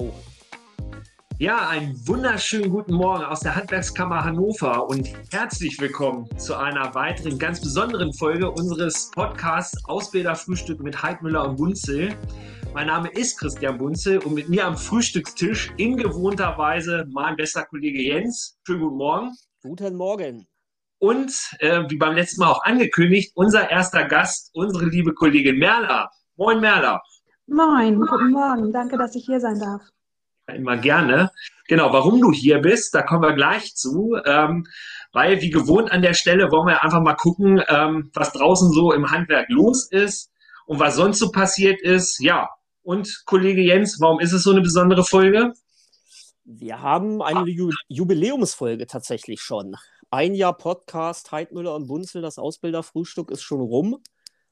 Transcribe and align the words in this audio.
Oh. 0.00 0.12
Ja, 1.40 1.68
einen 1.70 2.06
wunderschönen 2.06 2.70
guten 2.70 2.92
Morgen 2.92 3.24
aus 3.24 3.40
der 3.40 3.56
Handwerkskammer 3.56 4.22
Hannover 4.22 4.88
und 4.88 5.08
herzlich 5.32 5.80
willkommen 5.80 6.28
zu 6.38 6.54
einer 6.54 6.94
weiteren 6.94 7.36
ganz 7.36 7.60
besonderen 7.60 8.12
Folge 8.12 8.48
unseres 8.48 9.10
Podcasts 9.10 9.84
Ausbilderfrühstück 9.86 10.78
mit 10.78 11.02
Heidmüller 11.02 11.48
und 11.48 11.56
Bunzel. 11.56 12.14
Mein 12.74 12.86
Name 12.86 13.08
ist 13.10 13.40
Christian 13.40 13.76
Bunzel 13.76 14.18
und 14.18 14.34
mit 14.34 14.48
mir 14.48 14.66
am 14.66 14.76
Frühstückstisch 14.76 15.72
in 15.78 15.96
gewohnter 15.96 16.56
Weise 16.58 17.04
mein 17.10 17.34
bester 17.34 17.64
Kollege 17.64 18.00
Jens. 18.00 18.56
Schönen 18.64 18.82
guten 18.82 18.98
Morgen. 18.98 19.32
Guten 19.64 19.96
Morgen. 19.96 20.46
Und 21.00 21.32
äh, 21.58 21.82
wie 21.88 21.96
beim 21.96 22.14
letzten 22.14 22.42
Mal 22.42 22.52
auch 22.52 22.62
angekündigt, 22.62 23.32
unser 23.34 23.68
erster 23.68 24.04
Gast, 24.04 24.50
unsere 24.52 24.84
liebe 24.84 25.12
Kollegin 25.12 25.58
Merla. 25.58 26.08
Moin 26.36 26.60
Merla. 26.60 27.02
Moin, 27.50 27.98
guten 27.98 28.30
Morgen. 28.30 28.72
Danke, 28.72 28.98
dass 28.98 29.14
ich 29.14 29.24
hier 29.24 29.40
sein 29.40 29.58
darf. 29.58 29.80
Immer 30.54 30.76
gerne. 30.76 31.30
Genau, 31.66 31.94
warum 31.94 32.20
du 32.20 32.30
hier 32.30 32.58
bist, 32.58 32.94
da 32.94 33.00
kommen 33.00 33.22
wir 33.22 33.32
gleich 33.32 33.74
zu. 33.74 34.16
Ähm, 34.26 34.66
weil, 35.12 35.40
wie 35.40 35.48
gewohnt 35.48 35.90
an 35.90 36.02
der 36.02 36.12
Stelle, 36.12 36.50
wollen 36.50 36.66
wir 36.66 36.84
einfach 36.84 37.00
mal 37.00 37.14
gucken, 37.14 37.62
ähm, 37.68 38.10
was 38.12 38.32
draußen 38.32 38.70
so 38.70 38.92
im 38.92 39.10
Handwerk 39.10 39.48
los 39.48 39.90
ist 39.90 40.30
und 40.66 40.78
was 40.78 40.96
sonst 40.96 41.20
so 41.20 41.30
passiert 41.30 41.80
ist. 41.80 42.22
Ja, 42.22 42.50
und 42.82 43.22
Kollege 43.24 43.62
Jens, 43.62 43.98
warum 43.98 44.20
ist 44.20 44.34
es 44.34 44.42
so 44.42 44.50
eine 44.50 44.60
besondere 44.60 45.02
Folge? 45.02 45.54
Wir 46.44 46.82
haben 46.82 47.22
eine 47.22 47.48
Ju 47.48 47.70
Jubiläumsfolge 47.88 48.86
tatsächlich 48.86 49.40
schon. 49.40 49.74
Ein 50.10 50.34
Jahr 50.34 50.56
Podcast, 50.56 51.32
Heidmüller 51.32 51.74
und 51.74 51.86
Bunzel, 51.86 52.20
das 52.20 52.38
Ausbilderfrühstück 52.38 53.30
ist 53.30 53.42
schon 53.42 53.60
rum. 53.60 54.02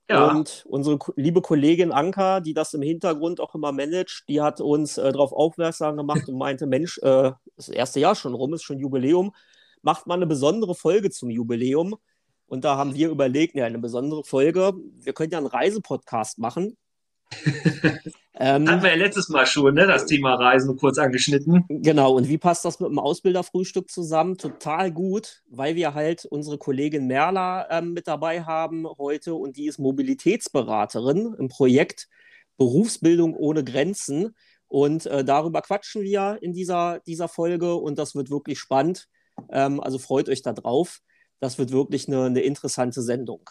Ja. 0.08 0.30
Und 0.30 0.64
unsere 0.68 0.98
liebe 1.16 1.42
Kollegin 1.42 1.90
Anka, 1.90 2.40
die 2.40 2.54
das 2.54 2.74
im 2.74 2.82
Hintergrund 2.82 3.40
auch 3.40 3.54
immer 3.54 3.72
managt, 3.72 4.24
die 4.28 4.40
hat 4.40 4.60
uns 4.60 4.98
äh, 4.98 5.10
darauf 5.12 5.32
aufmerksam 5.32 5.96
gemacht 5.96 6.28
und 6.28 6.38
meinte, 6.38 6.66
Mensch, 6.66 6.98
äh, 6.98 7.32
das 7.56 7.68
erste 7.68 7.98
Jahr 7.98 8.14
schon 8.14 8.34
rum, 8.34 8.54
ist 8.54 8.62
schon 8.62 8.78
Jubiläum, 8.78 9.34
macht 9.82 10.06
mal 10.06 10.14
eine 10.14 10.26
besondere 10.26 10.74
Folge 10.74 11.10
zum 11.10 11.30
Jubiläum. 11.30 11.96
Und 12.46 12.64
da 12.64 12.76
haben 12.76 12.94
wir 12.94 13.10
überlegt, 13.10 13.56
ja, 13.56 13.64
eine 13.64 13.80
besondere 13.80 14.22
Folge, 14.22 14.74
wir 14.98 15.12
können 15.12 15.32
ja 15.32 15.38
einen 15.38 15.48
Reisepodcast 15.48 16.38
machen. 16.38 16.76
ähm, 18.38 18.68
Hatten 18.68 18.82
wir 18.82 18.90
ja 18.90 18.96
letztes 18.96 19.28
Mal 19.28 19.46
schon, 19.46 19.74
ne, 19.74 19.86
das 19.86 20.06
Thema 20.06 20.34
Reisen 20.34 20.76
kurz 20.76 20.98
angeschnitten. 20.98 21.64
Genau, 21.68 22.14
und 22.14 22.28
wie 22.28 22.38
passt 22.38 22.64
das 22.64 22.80
mit 22.80 22.90
dem 22.90 22.98
Ausbilderfrühstück 22.98 23.90
zusammen? 23.90 24.38
Total 24.38 24.92
gut, 24.92 25.42
weil 25.50 25.74
wir 25.74 25.94
halt 25.94 26.24
unsere 26.24 26.58
Kollegin 26.58 27.06
Merla 27.06 27.68
ähm, 27.70 27.92
mit 27.92 28.06
dabei 28.06 28.42
haben 28.42 28.86
heute 28.98 29.34
und 29.34 29.56
die 29.56 29.66
ist 29.66 29.78
Mobilitätsberaterin 29.78 31.34
im 31.38 31.48
Projekt 31.48 32.08
Berufsbildung 32.56 33.34
ohne 33.34 33.64
Grenzen. 33.64 34.34
Und 34.68 35.06
äh, 35.06 35.24
darüber 35.24 35.62
quatschen 35.62 36.02
wir 36.02 36.38
in 36.40 36.52
dieser, 36.52 37.00
dieser 37.06 37.28
Folge 37.28 37.76
und 37.76 37.98
das 37.98 38.14
wird 38.14 38.30
wirklich 38.30 38.58
spannend. 38.58 39.08
Ähm, 39.50 39.80
also 39.80 39.98
freut 39.98 40.28
euch 40.28 40.42
da 40.42 40.52
drauf. 40.52 41.00
Das 41.38 41.58
wird 41.58 41.70
wirklich 41.70 42.08
eine, 42.08 42.24
eine 42.24 42.40
interessante 42.40 43.02
Sendung. 43.02 43.48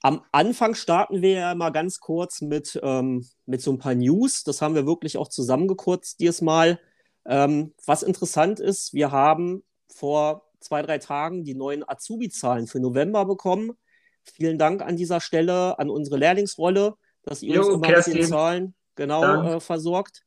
Am 0.00 0.22
Anfang 0.30 0.74
starten 0.74 1.22
wir 1.22 1.32
ja 1.32 1.54
mal 1.54 1.70
ganz 1.70 1.98
kurz 1.98 2.40
mit, 2.40 2.78
ähm, 2.82 3.26
mit 3.46 3.62
so 3.62 3.72
ein 3.72 3.78
paar 3.78 3.94
News. 3.94 4.44
Das 4.44 4.62
haben 4.62 4.74
wir 4.74 4.86
wirklich 4.86 5.16
auch 5.18 5.28
zusammengekürzt 5.28 6.20
dieses 6.20 6.40
Mal. 6.40 6.78
Ähm, 7.26 7.74
was 7.84 8.02
interessant 8.02 8.60
ist, 8.60 8.94
wir 8.94 9.10
haben 9.10 9.64
vor 9.92 10.46
zwei, 10.60 10.82
drei 10.82 10.98
Tagen 10.98 11.44
die 11.44 11.54
neuen 11.54 11.88
Azubi-Zahlen 11.88 12.66
für 12.66 12.80
November 12.80 13.24
bekommen. 13.24 13.72
Vielen 14.22 14.58
Dank 14.58 14.82
an 14.82 14.96
dieser 14.96 15.20
Stelle 15.20 15.78
an 15.78 15.90
unsere 15.90 16.16
Lehrlingsrolle, 16.16 16.94
dass 17.22 17.42
ihr 17.42 17.56
jo, 17.56 17.66
uns 17.66 17.74
immer 17.74 17.96
mit 17.96 18.06
den 18.06 18.26
Zahlen 18.26 18.74
genau 18.94 19.42
äh, 19.42 19.60
versorgt. 19.60 20.22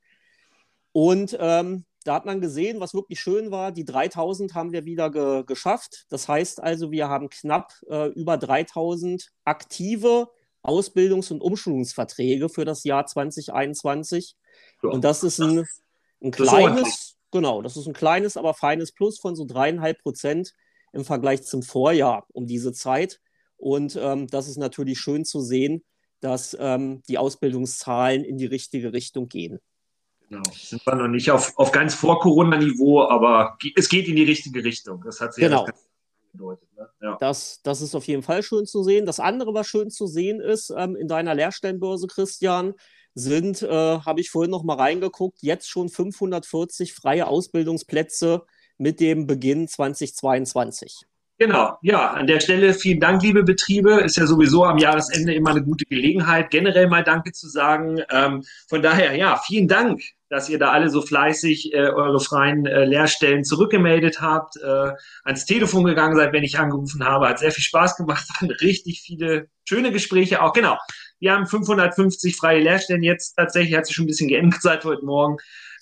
Und 0.92 1.38
ähm, 1.40 1.86
da 2.04 2.16
hat 2.16 2.26
man 2.26 2.42
gesehen, 2.42 2.80
was 2.80 2.94
wirklich 2.94 3.20
schön 3.20 3.52
war, 3.52 3.72
die 3.72 3.86
3000 3.86 4.56
haben 4.56 4.72
wir 4.72 4.86
wieder 4.86 5.12
ge 5.12 5.44
geschafft. 5.46 6.06
Das 6.10 6.28
heißt 6.28 6.62
also, 6.62 6.92
wir 6.92 7.10
haben 7.10 7.30
knapp 7.30 7.74
äh, 7.88 8.08
über 8.10 8.38
3000 8.38 9.32
aktive 9.46 10.30
Ausbildungs- 10.64 11.32
und 11.32 11.42
Umschulungsverträge 11.42 12.50
für 12.50 12.66
das 12.66 12.84
Jahr 12.84 13.06
2021. 13.06 14.36
Ja. 14.84 14.90
Und 14.90 15.04
das 15.04 15.24
ist 15.24 15.40
ein, 15.40 15.66
ein 16.24 16.32
kleines, 16.32 17.18
genau, 17.32 17.62
das 17.62 17.78
ist 17.78 17.88
ein 17.88 17.94
kleines, 17.94 18.38
aber 18.38 18.54
feines 18.54 18.92
Plus 18.92 19.20
von 19.20 19.36
so 19.36 19.46
dreieinhalb 19.46 20.02
Prozent 20.02 20.54
im 20.94 21.06
Vergleich 21.06 21.44
zum 21.44 21.64
Vorjahr 21.64 22.26
um 22.34 22.48
diese 22.48 22.74
Zeit. 22.74 23.20
Und 23.58 23.96
ähm, 23.96 24.28
das 24.28 24.48
ist 24.48 24.58
natürlich 24.58 25.00
schön 25.00 25.24
zu 25.24 25.42
sehen, 25.42 25.84
dass 26.20 26.56
ähm, 26.60 27.02
die 27.08 27.18
Ausbildungszahlen 27.18 28.24
in 28.24 28.38
die 28.38 28.46
richtige 28.46 28.94
Richtung 28.94 29.28
gehen. 29.28 29.60
Genau. 30.32 30.44
Sind 30.54 30.86
wir 30.88 30.96
noch 30.96 31.10
nicht 31.10 31.30
auf, 31.30 31.58
auf 31.58 31.74
ganz 31.74 31.94
Vor-Corona-Niveau, 31.94 33.04
aber 33.04 33.58
es 33.76 33.90
geht 33.90 34.08
in 34.08 34.16
die 34.16 34.24
richtige 34.24 34.64
Richtung. 34.64 35.04
Das 35.04 35.20
hat 35.20 35.34
sich 35.34 35.44
genau. 35.44 35.66
ja 35.66 35.74
angedeutet. 36.32 36.70
Ne? 36.78 36.90
Ja. 37.02 37.18
Das, 37.20 37.60
das 37.64 37.82
ist 37.82 37.96
auf 37.96 38.06
jeden 38.06 38.24
Fall 38.24 38.42
schön 38.42 38.66
zu 38.66 38.82
sehen. 38.82 39.06
Das 39.06 39.20
andere, 39.20 39.54
was 39.54 39.68
schön 39.68 39.90
zu 39.90 40.08
sehen 40.08 40.40
ist, 40.40 40.74
ähm, 40.76 40.96
in 40.96 41.10
deiner 41.10 41.36
Lehrstellenbörse, 41.36 42.08
Christian, 42.08 42.76
sind, 43.14 43.62
äh, 43.62 43.68
habe 43.68 44.22
ich 44.22 44.30
vorhin 44.30 44.52
noch 44.52 44.64
mal 44.64 44.78
reingeguckt, 44.78 45.40
jetzt 45.42 45.70
schon 45.70 45.90
540 45.90 46.94
freie 46.94 47.28
Ausbildungsplätze 47.28 48.44
mit 48.78 49.02
dem 49.02 49.28
Beginn 49.28 49.68
2022. 49.68 51.02
Genau, 51.40 51.78
ja, 51.82 52.12
an 52.12 52.26
der 52.26 52.40
Stelle 52.40 52.74
vielen 52.74 53.02
Dank, 53.02 53.22
liebe 53.22 53.44
Betriebe. 53.44 54.00
Ist 54.00 54.16
ja 54.16 54.26
sowieso 54.26 54.64
am 54.64 54.78
Jahresende 54.78 55.34
immer 55.34 55.50
eine 55.50 55.62
gute 55.62 55.84
Gelegenheit, 55.84 56.52
generell 56.52 56.88
mal 56.88 57.04
Danke 57.04 57.34
zu 57.34 57.50
sagen. 57.50 58.00
Ähm, 58.10 58.46
von 58.70 58.82
daher, 58.82 59.14
ja, 59.18 59.42
vielen 59.46 59.68
Dank, 59.68 60.02
dass 60.32 60.48
ihr 60.48 60.58
da 60.58 60.72
alle 60.72 60.90
so 60.90 61.02
fleißig 61.02 61.74
äh, 61.74 61.90
eure 61.90 62.22
freien 62.22 62.66
äh, 62.66 62.86
Lehrstellen 62.86 63.44
zurückgemeldet 63.44 64.22
habt, 64.22 64.56
äh, 64.56 64.94
ans 65.26 65.46
Telefon 65.46 65.84
gegangen 65.84 66.16
seid, 66.16 66.32
wenn 66.32 66.44
ich 66.44 66.58
angerufen 66.58 67.04
habe. 67.04 67.28
Hat 67.28 67.40
sehr 67.40 67.52
viel 67.52 67.66
Spaß 67.66 67.98
gemacht, 67.98 68.26
waren 68.40 68.50
richtig 68.50 69.02
viele 69.02 69.50
schöne 69.66 69.92
Gespräche 69.92 70.42
auch. 70.42 70.54
Genau, 70.54 70.78
wir 71.20 71.34
haben 71.34 71.48
550 71.48 72.38
freie 72.38 72.62
Lehrstellen 72.62 73.04
jetzt. 73.04 73.34
Tatsächlich 73.36 73.76
hat 73.76 73.86
sich 73.86 73.96
schon 73.96 74.06
ein 74.06 74.08
bisschen 74.08 74.30
geändert 74.30 74.62
seit 74.64 74.86
heute 74.86 75.04
Morgen. 75.04 75.36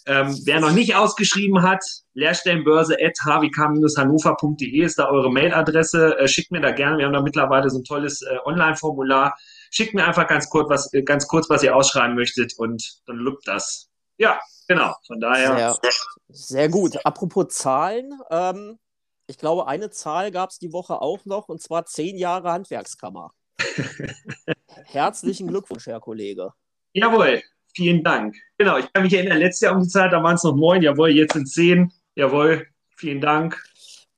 Ähm, 0.08 0.36
wer 0.46 0.60
noch 0.60 0.72
nicht 0.72 0.96
ausgeschrieben 0.96 1.62
hat, 1.62 1.84
lehrstellenbörse.hwk-hannover.de 2.16 4.82
ist 4.82 4.98
da 4.98 5.10
eure 5.10 5.32
Mailadresse. 5.32 6.18
Äh, 6.18 6.28
schickt 6.28 6.50
mir 6.50 6.62
da 6.62 6.72
gerne. 6.72 6.98
Wir 6.98 7.06
haben 7.06 7.14
da 7.14 7.22
mittlerweile 7.22 7.70
so 7.70 7.78
ein 7.78 7.84
tolles 7.84 8.24
äh, 8.24 8.38
Online-Formular. 8.46 9.36
Schickt 9.70 9.94
mir 9.94 10.08
einfach 10.08 10.28
ganz 10.28 10.50
kurz, 10.50 10.72
was, 10.72 10.92
äh, 10.94 11.04
ganz 11.04 11.28
kurz, 11.28 11.52
was 11.52 11.62
ihr 11.62 11.76
ausschreiben 11.76 12.16
möchtet 12.16 12.56
und 12.58 13.02
dann 13.06 13.18
lübt 13.18 13.48
das. 13.48 13.89
Ja, 14.20 14.40
genau. 14.68 14.96
Von 15.08 15.20
daher. 15.20 15.78
Sehr, 15.82 15.92
sehr 16.28 16.70
gut. 16.70 17.04
Apropos 17.04 17.48
Zahlen. 17.50 18.14
Ähm, 18.30 18.78
ich 19.26 19.38
glaube, 19.38 19.68
eine 19.68 19.90
Zahl 19.90 20.30
gab 20.30 20.52
es 20.52 20.60
die 20.60 20.72
Woche 20.72 21.02
auch 21.02 21.26
noch, 21.26 21.50
und 21.50 21.62
zwar 21.62 21.86
zehn 21.86 22.18
Jahre 22.18 22.52
Handwerkskammer. 22.52 23.32
Herzlichen 24.86 25.48
Glückwunsch, 25.48 25.88
Herr 25.88 26.00
Kollege. 26.00 26.54
Jawohl, 26.94 27.42
Vielen 27.76 28.04
Dank. 28.04 28.36
Genau, 28.58 28.78
ich 28.78 28.92
kann 28.92 29.04
mich 29.04 29.14
erinnern, 29.14 29.38
letztes 29.38 29.62
Jahr 29.62 29.76
um 29.76 29.84
die 29.84 29.88
Zeit, 29.88 30.12
da 30.12 30.24
waren 30.24 30.36
es 30.36 30.44
noch 30.44 30.56
neun. 30.56 30.82
Jawohl, 30.82 31.12
jetzt 31.12 31.34
sind 31.34 31.48
zehn. 31.48 31.92
Jawohl, 32.16 32.68
vielen 32.96 33.22
Dank. 33.22 33.62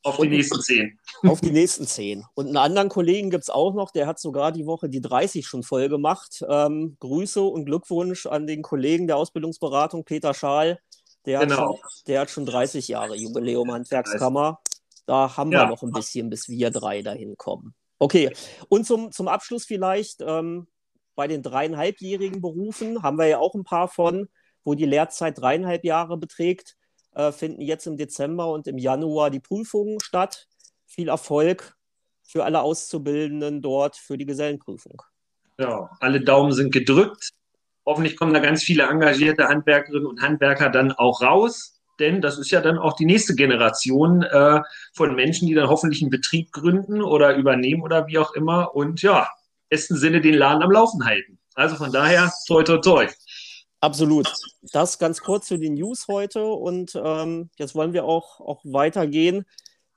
Auf 0.03 0.17
die 0.17 0.29
nächsten 0.29 0.61
zehn. 0.61 0.99
Auf 1.27 1.41
die 1.41 1.51
nächsten 1.51 1.85
zehn. 1.85 2.25
Und 2.33 2.47
einen 2.47 2.57
anderen 2.57 2.89
Kollegen 2.89 3.29
gibt 3.29 3.43
es 3.43 3.49
auch 3.49 3.73
noch, 3.73 3.91
der 3.91 4.07
hat 4.07 4.19
sogar 4.19 4.51
die 4.51 4.65
Woche 4.65 4.89
die 4.89 5.01
30 5.01 5.45
schon 5.45 5.63
voll 5.63 5.89
gemacht. 5.89 6.43
Ähm, 6.49 6.97
Grüße 6.99 7.41
und 7.41 7.65
Glückwunsch 7.65 8.25
an 8.25 8.47
den 8.47 8.61
Kollegen 8.63 9.07
der 9.07 9.17
Ausbildungsberatung, 9.17 10.03
Peter 10.03 10.33
Schaal. 10.33 10.79
Der, 11.25 11.41
genau. 11.41 11.55
hat, 11.55 11.59
schon, 11.59 12.03
der 12.07 12.21
hat 12.21 12.29
schon 12.31 12.45
30 12.47 12.87
Jahre 12.87 13.15
Jubiläum 13.15 13.71
Handwerkskammer. 13.71 14.59
Da 15.05 15.37
haben 15.37 15.51
ja. 15.51 15.63
wir 15.63 15.67
noch 15.67 15.83
ein 15.83 15.91
bisschen, 15.91 16.29
bis 16.29 16.49
wir 16.49 16.71
drei 16.71 17.01
dahin 17.03 17.37
kommen. 17.37 17.75
Okay, 17.99 18.31
und 18.69 18.85
zum, 18.87 19.11
zum 19.11 19.27
Abschluss 19.27 19.65
vielleicht, 19.65 20.21
ähm, 20.21 20.67
bei 21.15 21.27
den 21.27 21.43
dreieinhalbjährigen 21.43 22.41
Berufen 22.41 23.03
haben 23.03 23.19
wir 23.19 23.27
ja 23.27 23.37
auch 23.37 23.53
ein 23.53 23.63
paar 23.63 23.87
von, 23.87 24.27
wo 24.63 24.73
die 24.73 24.85
Lehrzeit 24.85 25.39
dreieinhalb 25.39 25.83
Jahre 25.83 26.17
beträgt, 26.17 26.77
äh, 27.13 27.31
finden 27.31 27.61
jetzt 27.61 27.87
im 27.87 27.97
Dezember 27.97 28.51
und 28.51 28.67
im 28.67 28.77
Januar 28.77 29.29
die 29.29 29.39
Prüfungen 29.39 29.99
statt. 29.99 30.47
Viel 30.85 31.09
Erfolg 31.09 31.75
für 32.23 32.43
alle 32.45 32.61
Auszubildenden 32.61 33.61
dort 33.61 33.97
für 33.97 34.17
die 34.17 34.25
Gesellenprüfung. 34.25 35.01
Ja, 35.57 35.89
alle 35.99 36.21
Daumen 36.21 36.53
sind 36.53 36.71
gedrückt. 36.71 37.31
Hoffentlich 37.85 38.15
kommen 38.15 38.33
da 38.33 38.39
ganz 38.39 38.63
viele 38.63 38.83
engagierte 38.83 39.47
Handwerkerinnen 39.47 40.05
und 40.05 40.21
Handwerker 40.21 40.69
dann 40.69 40.91
auch 40.91 41.21
raus, 41.21 41.81
denn 41.99 42.21
das 42.21 42.37
ist 42.37 42.51
ja 42.51 42.61
dann 42.61 42.77
auch 42.77 42.95
die 42.95 43.05
nächste 43.05 43.35
Generation 43.35 44.23
äh, 44.23 44.61
von 44.93 45.15
Menschen, 45.15 45.47
die 45.47 45.53
dann 45.53 45.69
hoffentlich 45.69 46.01
einen 46.01 46.09
Betrieb 46.09 46.51
gründen 46.51 47.01
oder 47.01 47.35
übernehmen 47.35 47.81
oder 47.81 48.07
wie 48.07 48.17
auch 48.17 48.33
immer. 48.33 48.75
Und 48.75 49.01
ja, 49.01 49.29
besten 49.69 49.95
Sinne 49.95 50.21
den 50.21 50.35
Laden 50.35 50.63
am 50.63 50.71
Laufen 50.71 51.05
halten. 51.05 51.37
Also 51.55 51.75
von 51.75 51.91
daher, 51.91 52.31
toi, 52.47 52.63
toi, 52.63 52.77
toi. 52.77 53.07
Absolut. 53.81 54.31
Das 54.71 54.99
ganz 54.99 55.21
kurz 55.21 55.47
zu 55.47 55.57
den 55.57 55.73
News 55.73 56.07
heute 56.07 56.45
und 56.45 56.93
ähm, 57.03 57.49
jetzt 57.57 57.73
wollen 57.73 57.93
wir 57.93 58.05
auch, 58.05 58.39
auch 58.39 58.61
weitergehen 58.63 59.43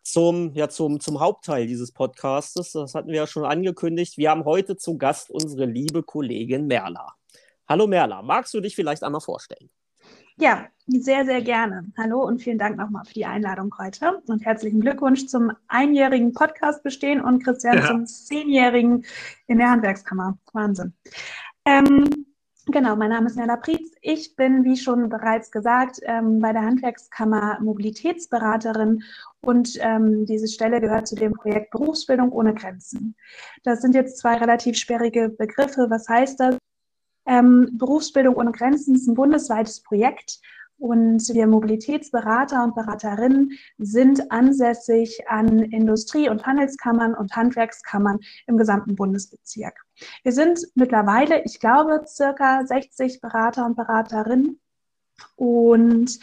zum, 0.03 0.55
ja, 0.55 0.71
zum, 0.71 1.01
zum 1.01 1.21
Hauptteil 1.21 1.67
dieses 1.67 1.93
Podcastes. 1.93 2.73
Das 2.73 2.95
hatten 2.95 3.09
wir 3.09 3.17
ja 3.17 3.27
schon 3.27 3.45
angekündigt. 3.45 4.17
Wir 4.17 4.31
haben 4.31 4.47
heute 4.47 4.77
zu 4.79 4.97
Gast 4.97 5.31
unsere 5.31 5.67
liebe 5.67 6.03
Kollegin 6.03 6.67
Merla. 6.67 7.15
Hallo 7.69 7.87
Merla, 7.87 8.23
magst 8.23 8.55
du 8.55 8.61
dich 8.61 8.75
vielleicht 8.75 9.03
einmal 9.03 9.21
vorstellen? 9.21 9.69
Ja, 10.37 10.67
sehr, 10.87 11.27
sehr 11.27 11.43
gerne. 11.43 11.93
Hallo 11.99 12.25
und 12.25 12.43
vielen 12.43 12.59
Dank 12.59 12.79
nochmal 12.79 13.05
für 13.05 13.15
die 13.15 13.27
Einladung 13.27 13.75
heute 13.79 14.23
und 14.27 14.45
herzlichen 14.47 14.81
Glückwunsch 14.81 15.27
zum 15.27 15.53
einjährigen 15.69 16.33
Podcast 16.33 16.83
bestehen 16.83 17.21
und 17.21 17.45
Christian 17.45 17.79
ja. 17.79 17.87
zum 17.87 18.07
zehnjährigen 18.07 19.05
in 19.47 19.59
der 19.59 19.71
Handwerkskammer. 19.71 20.39
Wahnsinn. 20.53 20.95
Ähm, 21.67 22.34
Genau, 22.67 22.97
mein 22.97 23.11
Name 23.11 23.27
ist 23.27 23.37
Nella 23.37 23.57
Prietz. 23.57 23.93
Ich 24.01 24.37
bin, 24.37 24.65
wie 24.65 24.79
schon 24.79 25.11
bereits 25.11 25.51
gesagt, 25.51 26.01
ähm, 26.03 26.39
bei 26.39 26.53
der 26.55 26.63
Handwerkskammer 26.63 27.59
Mobilitätsberaterin 27.61 29.03
und 29.43 29.77
ähm, 29.81 30.25
diese 30.25 30.49
Stelle 30.49 30.81
gehört 30.81 31.07
zu 31.07 31.15
dem 31.15 31.35
Projekt 31.35 31.73
Berufsbildung 31.73 32.33
ohne 32.33 32.55
Grenzen. 32.55 33.17
Das 33.65 33.83
sind 33.83 33.95
jetzt 33.95 34.17
zwei 34.17 34.37
relativ 34.37 34.79
sperrige 34.79 35.29
Begriffe. 35.29 35.89
Was 35.91 36.09
heißt 36.09 36.41
das? 36.41 36.57
Ähm, 37.27 37.69
Berufsbildung 37.75 38.35
ohne 38.35 38.53
Grenzen 38.53 38.95
ist 38.95 39.09
ein 39.09 39.15
bundesweites 39.15 39.83
Projekt 39.83 40.41
und 40.79 41.29
wir 41.33 41.47
Mobilitätsberater 41.47 42.65
und 42.65 42.75
Beraterinnen 42.75 43.53
sind 43.79 44.31
ansässig 44.31 45.29
an 45.29 45.61
Industrie- 45.61 46.29
und 46.29 46.47
Handelskammern 46.47 47.15
und 47.15 47.35
Handwerkskammern 47.35 48.19
im 48.47 48.57
gesamten 48.57 48.95
Bundesbezirk. 48.95 49.85
Wir 50.23 50.33
sind 50.33 50.61
mittlerweile, 50.75 51.43
ich 51.45 51.61
glaube, 51.61 52.03
circa 52.07 52.67
60 52.67 53.21
Berater 53.21 53.67
und 53.67 53.77
Beraterinnen. 53.77 54.61
Und 55.37 56.19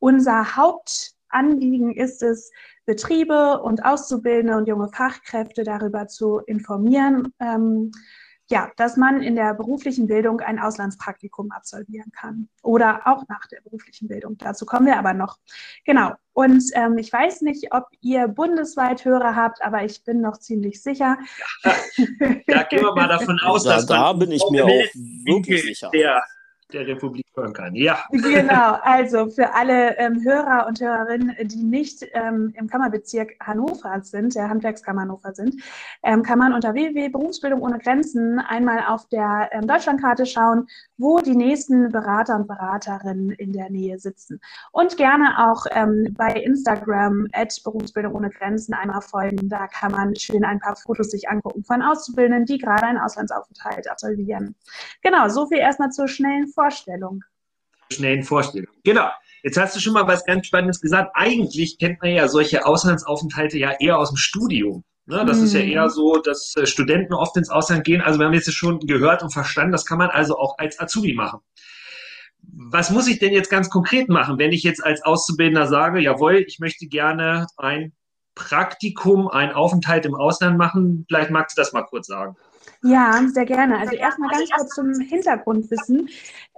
unser 0.00 0.56
Hauptanliegen 0.56 1.92
ist 1.92 2.22
es, 2.22 2.50
Betriebe 2.86 3.62
und 3.62 3.84
Auszubildende 3.84 4.58
und 4.58 4.68
junge 4.68 4.88
Fachkräfte 4.88 5.64
darüber 5.64 6.06
zu 6.06 6.40
informieren, 6.40 7.32
ähm, 7.40 7.92
ja, 8.50 8.70
dass 8.76 8.96
man 8.96 9.22
in 9.22 9.36
der 9.36 9.54
beruflichen 9.54 10.06
Bildung 10.06 10.40
ein 10.40 10.58
Auslandspraktikum 10.58 11.50
absolvieren 11.50 12.12
kann 12.12 12.48
oder 12.62 13.02
auch 13.06 13.24
nach 13.28 13.46
der 13.50 13.60
beruflichen 13.62 14.06
Bildung. 14.08 14.36
Dazu 14.38 14.66
kommen 14.66 14.86
wir 14.86 14.98
aber 14.98 15.14
noch. 15.14 15.38
Genau. 15.84 16.12
Und 16.34 16.62
ähm, 16.74 16.98
ich 16.98 17.12
weiß 17.12 17.42
nicht, 17.42 17.72
ob 17.72 17.86
ihr 18.00 18.28
bundesweit 18.28 19.04
Hörer 19.04 19.34
habt, 19.34 19.62
aber 19.62 19.84
ich 19.84 20.04
bin 20.04 20.20
noch 20.20 20.38
ziemlich 20.38 20.82
sicher. 20.82 21.16
Ja, 21.64 21.74
ja 22.46 22.62
gehen 22.64 22.82
wir 22.82 22.94
mal 22.94 23.08
davon 23.08 23.38
aus, 23.40 23.64
dass 23.64 23.86
da 23.86 24.12
bin 24.12 24.30
ich 24.30 24.44
mir 24.50 24.64
auch 24.64 24.68
wirklich 24.68 25.62
sicher. 25.62 25.90
Der 25.94 26.22
der 26.72 26.86
Republik 26.86 27.26
hören 27.34 27.52
kann. 27.52 27.74
Ja. 27.74 27.98
Genau, 28.10 28.78
also 28.82 29.28
für 29.28 29.54
alle 29.54 29.96
ähm, 29.98 30.22
Hörer 30.24 30.66
und 30.66 30.80
Hörerinnen, 30.80 31.34
die 31.44 31.62
nicht 31.62 32.06
ähm, 32.12 32.52
im 32.56 32.68
Kammerbezirk 32.68 33.34
Hannover 33.40 34.00
sind, 34.02 34.34
der 34.34 34.48
Handwerkskammer 34.48 35.02
Hannover 35.02 35.34
sind, 35.34 35.62
ähm, 36.02 36.22
kann 36.22 36.38
man 36.38 36.52
unter 36.52 36.74
www.berufsbildung 36.74 37.60
ohne 37.60 37.78
Grenzen 37.78 38.38
einmal 38.38 38.84
auf 38.86 39.06
der 39.08 39.50
ähm, 39.52 39.66
Deutschlandkarte 39.66 40.26
schauen, 40.26 40.66
wo 40.96 41.18
die 41.18 41.36
nächsten 41.36 41.90
Berater 41.90 42.36
und 42.36 42.46
Beraterinnen 42.46 43.30
in 43.30 43.52
der 43.52 43.70
Nähe 43.70 43.98
sitzen. 43.98 44.40
Und 44.72 44.96
gerne 44.96 45.50
auch 45.50 45.66
ähm, 45.72 46.14
bei 46.16 46.32
Instagram 46.32 47.28
at 47.32 47.54
Berufsbildung 47.64 48.14
ohne 48.14 48.30
Grenzen 48.30 48.74
einmal 48.74 49.02
folgen. 49.02 49.48
Da 49.48 49.66
kann 49.66 49.92
man 49.92 50.14
schön 50.16 50.44
ein 50.44 50.60
paar 50.60 50.76
Fotos 50.76 51.10
sich 51.10 51.28
angucken 51.28 51.64
von 51.64 51.82
Auszubildenden, 51.82 52.46
die 52.46 52.58
gerade 52.58 52.84
einen 52.84 52.98
Auslandsaufenthalt 52.98 53.90
absolvieren. 53.90 54.54
Genau, 55.02 55.28
so 55.28 55.46
viel 55.46 55.58
erstmal 55.58 55.90
zur 55.90 56.08
schnellen 56.08 56.48
Vorstellung. 56.54 57.22
Schnellen 57.92 58.22
Vorstellung. 58.22 58.72
Genau. 58.84 59.08
Jetzt 59.42 59.58
hast 59.58 59.76
du 59.76 59.80
schon 59.80 59.92
mal 59.92 60.06
was 60.06 60.24
ganz 60.24 60.46
Spannendes 60.46 60.80
gesagt. 60.80 61.10
Eigentlich 61.14 61.78
kennt 61.78 62.00
man 62.00 62.12
ja 62.12 62.28
solche 62.28 62.64
Auslandsaufenthalte 62.64 63.58
ja 63.58 63.72
eher 63.78 63.98
aus 63.98 64.10
dem 64.10 64.16
Studium. 64.16 64.84
Ne, 65.06 65.22
das 65.26 65.38
mhm. 65.38 65.44
ist 65.44 65.54
ja 65.54 65.60
mhm. 65.60 65.68
eher 65.68 65.90
so, 65.90 66.16
dass 66.16 66.54
äh, 66.56 66.66
Studenten 66.66 67.12
oft 67.12 67.36
ins 67.36 67.50
Ausland 67.50 67.84
gehen. 67.84 68.00
Also 68.00 68.18
wir 68.18 68.26
haben 68.26 68.32
jetzt 68.32 68.50
schon 68.54 68.80
gehört 68.80 69.22
und 69.22 69.32
verstanden, 69.32 69.72
das 69.72 69.84
kann 69.84 69.98
man 69.98 70.08
also 70.08 70.38
auch 70.38 70.56
als 70.58 70.80
Azubi 70.80 71.12
machen. 71.12 71.40
Was 72.70 72.90
muss 72.90 73.06
ich 73.06 73.18
denn 73.18 73.32
jetzt 73.32 73.50
ganz 73.50 73.68
konkret 73.68 74.08
machen, 74.08 74.38
wenn 74.38 74.52
ich 74.52 74.62
jetzt 74.62 74.84
als 74.84 75.02
Auszubildender 75.02 75.66
sage, 75.66 76.00
jawohl, 76.00 76.44
ich 76.46 76.58
möchte 76.58 76.86
gerne 76.86 77.46
ein 77.58 77.92
Praktikum, 78.34 79.28
einen 79.28 79.52
Aufenthalt 79.52 80.06
im 80.06 80.14
Ausland 80.14 80.56
machen? 80.56 81.04
Vielleicht 81.08 81.30
magst 81.30 81.56
du 81.56 81.60
das 81.60 81.72
mal 81.72 81.82
kurz 81.82 82.06
sagen. 82.06 82.36
Ja, 82.86 83.26
sehr 83.32 83.46
gerne. 83.46 83.78
Also 83.78 83.96
erstmal 83.96 84.28
ganz 84.28 84.50
kurz 84.50 84.74
zum 84.74 85.00
Hintergrundwissen. 85.00 86.10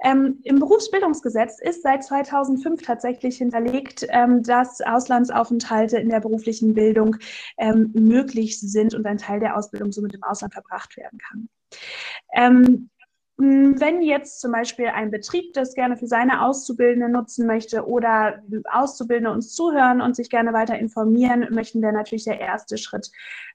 Ähm, 0.03 0.41
Im 0.43 0.59
Berufsbildungsgesetz 0.59 1.61
ist 1.61 1.83
seit 1.83 2.03
2005 2.03 2.83
tatsächlich 2.83 3.39
hinterlegt, 3.39 4.05
ähm, 4.09 4.43
dass 4.43 4.81
Auslandsaufenthalte 4.81 5.99
in 5.99 6.11
der 6.11 6.19
beruflichen 6.19 6.75
Bildung 6.75 7.17
ähm, 7.59 7.93
möglich 7.95 8.59
sind 8.61 8.95
und 8.95 9.07
ein 9.07 9.19
Teil 9.19 9.39
der 9.39 9.57
Ausbildung 9.57 9.93
somit 9.93 10.15
im 10.15 10.25
Ausland 10.25 10.53
verbracht 10.53 10.97
werden 10.97 11.19
kann. 11.19 11.49
Hm, 13.39 13.79
wenn 13.79 14.01
jetzt 14.01 14.41
zum 14.41 14.53
Beispiel 14.53 14.87
ein 14.87 15.11
Betrieb 15.11 15.53
das 15.53 15.75
gerne 15.75 15.99
für 15.99 16.07
seine 16.07 16.43
Auszubildenden 16.43 17.13
nutzen 17.13 17.47
möchte 17.47 17.87
oder 17.87 18.43
Auszubildende 18.73 19.31
uns 19.31 19.55
zuhören 19.55 20.01
und 20.01 20.17
sich 20.17 20.31
gerne 20.31 20.55
weiter 20.55 20.79
informieren 20.79 21.47
möchten, 21.51 21.83
wäre 21.83 21.93
natürlich 21.93 22.25
der 22.25 22.41
erste 22.41 22.79
Schritt, 22.79 23.11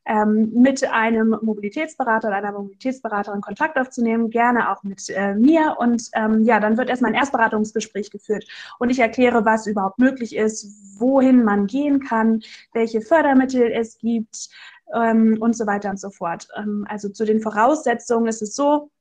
ähm, 0.05 0.51
mit 0.53 0.83
einem 0.83 1.35
Mobilitätsberater 1.41 2.27
oder 2.27 2.37
einer 2.37 2.51
Mobilitätsberaterin 2.51 3.41
Kontakt 3.41 3.79
aufzunehmen, 3.79 4.29
gerne 4.29 4.71
auch 4.71 4.83
mit 4.83 5.09
äh, 5.09 5.33
mir. 5.33 5.75
Und 5.79 6.09
ähm, 6.13 6.43
ja, 6.43 6.59
dann 6.59 6.77
wird 6.77 6.89
erstmal 6.89 7.11
ein 7.11 7.17
Erstberatungsgespräch 7.17 8.11
geführt 8.11 8.45
und 8.77 8.91
ich 8.91 8.99
erkläre, 8.99 9.45
was 9.45 9.65
überhaupt 9.65 9.97
möglich 9.97 10.35
ist, 10.35 10.99
wohin 10.99 11.43
man 11.43 11.65
gehen 11.65 11.99
kann, 12.01 12.43
welche 12.73 13.01
Fördermittel 13.01 13.71
es 13.71 13.97
gibt 13.97 14.49
ähm, 14.93 15.37
und 15.39 15.55
so 15.57 15.65
weiter 15.65 15.89
und 15.89 15.99
so 15.99 16.11
fort. 16.11 16.47
Ähm, 16.55 16.85
also 16.87 17.09
zu 17.09 17.25
den 17.25 17.41
Voraussetzungen 17.41 18.27
ist 18.27 18.43
es 18.43 18.55
so, 18.55 18.91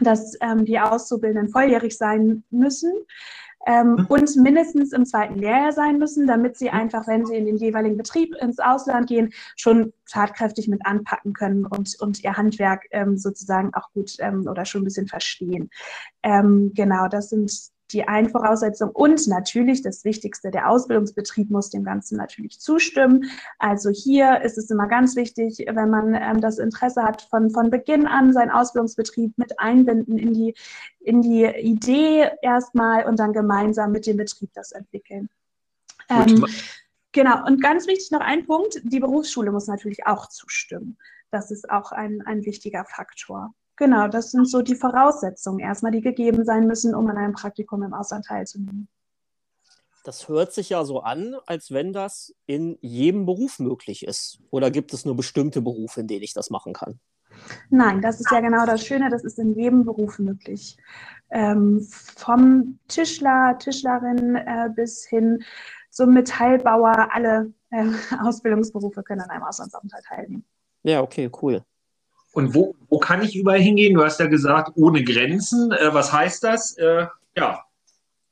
dass 0.00 0.34
ähm, 0.40 0.64
die 0.64 0.78
Auszubildenden 0.78 1.50
volljährig 1.50 1.96
sein 1.96 2.44
müssen 2.50 2.92
ähm, 3.66 3.92
mhm. 3.92 4.06
und 4.08 4.36
mindestens 4.36 4.92
im 4.92 5.04
zweiten 5.04 5.38
Lehrjahr 5.38 5.72
sein 5.72 5.98
müssen, 5.98 6.26
damit 6.26 6.56
sie 6.56 6.70
einfach, 6.70 7.06
wenn 7.08 7.26
sie 7.26 7.36
in 7.36 7.46
den 7.46 7.56
jeweiligen 7.56 7.96
Betrieb 7.96 8.34
ins 8.40 8.58
Ausland 8.58 9.08
gehen, 9.08 9.32
schon 9.56 9.92
tatkräftig 10.08 10.68
mit 10.68 10.86
anpacken 10.86 11.32
können 11.32 11.66
und, 11.66 11.96
und 12.00 12.22
ihr 12.22 12.36
Handwerk 12.36 12.84
ähm, 12.92 13.16
sozusagen 13.18 13.74
auch 13.74 13.90
gut 13.92 14.16
ähm, 14.20 14.46
oder 14.48 14.64
schon 14.64 14.82
ein 14.82 14.84
bisschen 14.84 15.08
verstehen. 15.08 15.70
Ähm, 16.22 16.72
genau, 16.74 17.08
das 17.08 17.30
sind 17.30 17.50
die 17.92 18.06
eine 18.08 18.28
Voraussetzung. 18.28 18.90
Und 18.90 19.26
natürlich 19.28 19.82
das 19.82 20.04
Wichtigste, 20.04 20.50
der 20.50 20.68
Ausbildungsbetrieb 20.68 21.50
muss 21.50 21.70
dem 21.70 21.84
Ganzen 21.84 22.16
natürlich 22.16 22.60
zustimmen. 22.60 23.30
Also 23.58 23.90
hier 23.90 24.40
ist 24.42 24.58
es 24.58 24.70
immer 24.70 24.88
ganz 24.88 25.16
wichtig, 25.16 25.64
wenn 25.68 25.90
man 25.90 26.14
ähm, 26.14 26.40
das 26.40 26.58
Interesse 26.58 27.02
hat, 27.02 27.22
von, 27.22 27.50
von 27.50 27.70
Beginn 27.70 28.06
an 28.06 28.32
seinen 28.32 28.50
Ausbildungsbetrieb 28.50 29.38
mit 29.38 29.58
einbinden 29.58 30.18
in 30.18 30.34
die, 30.34 30.54
in 31.00 31.22
die 31.22 31.44
Idee 31.44 32.30
erstmal 32.42 33.04
und 33.04 33.18
dann 33.18 33.32
gemeinsam 33.32 33.92
mit 33.92 34.06
dem 34.06 34.16
Betrieb 34.16 34.50
das 34.54 34.72
entwickeln. 34.72 35.28
Ähm, 36.08 36.46
genau, 37.12 37.44
und 37.46 37.62
ganz 37.62 37.86
wichtig 37.86 38.10
noch 38.10 38.20
ein 38.20 38.46
Punkt, 38.46 38.80
die 38.84 39.00
Berufsschule 39.00 39.52
muss 39.52 39.66
natürlich 39.66 40.06
auch 40.06 40.28
zustimmen. 40.28 40.98
Das 41.30 41.50
ist 41.50 41.70
auch 41.70 41.92
ein, 41.92 42.22
ein 42.22 42.44
wichtiger 42.44 42.84
Faktor. 42.84 43.54
Genau, 43.76 44.08
das 44.08 44.30
sind 44.30 44.48
so 44.48 44.62
die 44.62 44.74
Voraussetzungen 44.74 45.58
erstmal, 45.58 45.92
die 45.92 46.00
gegeben 46.00 46.44
sein 46.44 46.66
müssen, 46.66 46.94
um 46.94 47.06
an 47.08 47.18
einem 47.18 47.34
Praktikum 47.34 47.82
im 47.82 47.92
Ausland 47.92 48.24
teilzunehmen. 48.24 48.88
Das 50.02 50.28
hört 50.28 50.52
sich 50.52 50.70
ja 50.70 50.84
so 50.84 51.00
an, 51.00 51.36
als 51.46 51.72
wenn 51.72 51.92
das 51.92 52.32
in 52.46 52.78
jedem 52.80 53.26
Beruf 53.26 53.58
möglich 53.58 54.06
ist. 54.06 54.38
Oder 54.50 54.70
gibt 54.70 54.94
es 54.94 55.04
nur 55.04 55.16
bestimmte 55.16 55.60
Berufe, 55.60 56.00
in 56.00 56.06
denen 56.06 56.22
ich 56.22 56.32
das 56.32 56.48
machen 56.48 56.72
kann? 56.72 57.00
Nein, 57.70 58.00
das 58.00 58.20
ist 58.20 58.30
ja 58.30 58.40
genau 58.40 58.64
das 58.64 58.86
Schöne, 58.86 59.10
das 59.10 59.24
ist 59.24 59.38
in 59.38 59.54
jedem 59.54 59.84
Beruf 59.84 60.18
möglich. 60.18 60.76
Ähm, 61.30 61.86
vom 62.16 62.78
Tischler, 62.88 63.58
Tischlerin 63.58 64.36
äh, 64.36 64.70
bis 64.74 65.04
hin 65.04 65.42
zum 65.90 66.14
Metallbauer, 66.14 67.08
alle 67.12 67.52
äh, 67.70 67.84
Ausbildungsberufe 68.22 69.02
können 69.02 69.22
an 69.22 69.30
einem 69.30 69.42
Auslandsaufenthalt 69.42 70.04
teilnehmen. 70.04 70.44
Ja, 70.84 71.02
okay, 71.02 71.30
cool. 71.42 71.64
Und 72.36 72.54
wo, 72.54 72.76
wo 72.90 72.98
kann 72.98 73.22
ich 73.22 73.34
überall 73.34 73.60
hingehen? 73.60 73.94
Du 73.94 74.04
hast 74.04 74.20
ja 74.20 74.26
gesagt, 74.26 74.72
ohne 74.74 75.02
Grenzen. 75.02 75.72
Äh, 75.72 75.94
was 75.94 76.12
heißt 76.12 76.44
das? 76.44 76.76
Äh, 76.76 77.06
ja, 77.34 77.64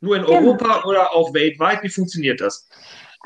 nur 0.00 0.16
in 0.16 0.26
Europa 0.26 0.75
genau. 0.75 0.87
oder 0.87 1.14
auch 1.14 1.32
weltweit? 1.32 1.82
Wie 1.82 1.88
funktioniert 1.88 2.42
das? 2.42 2.68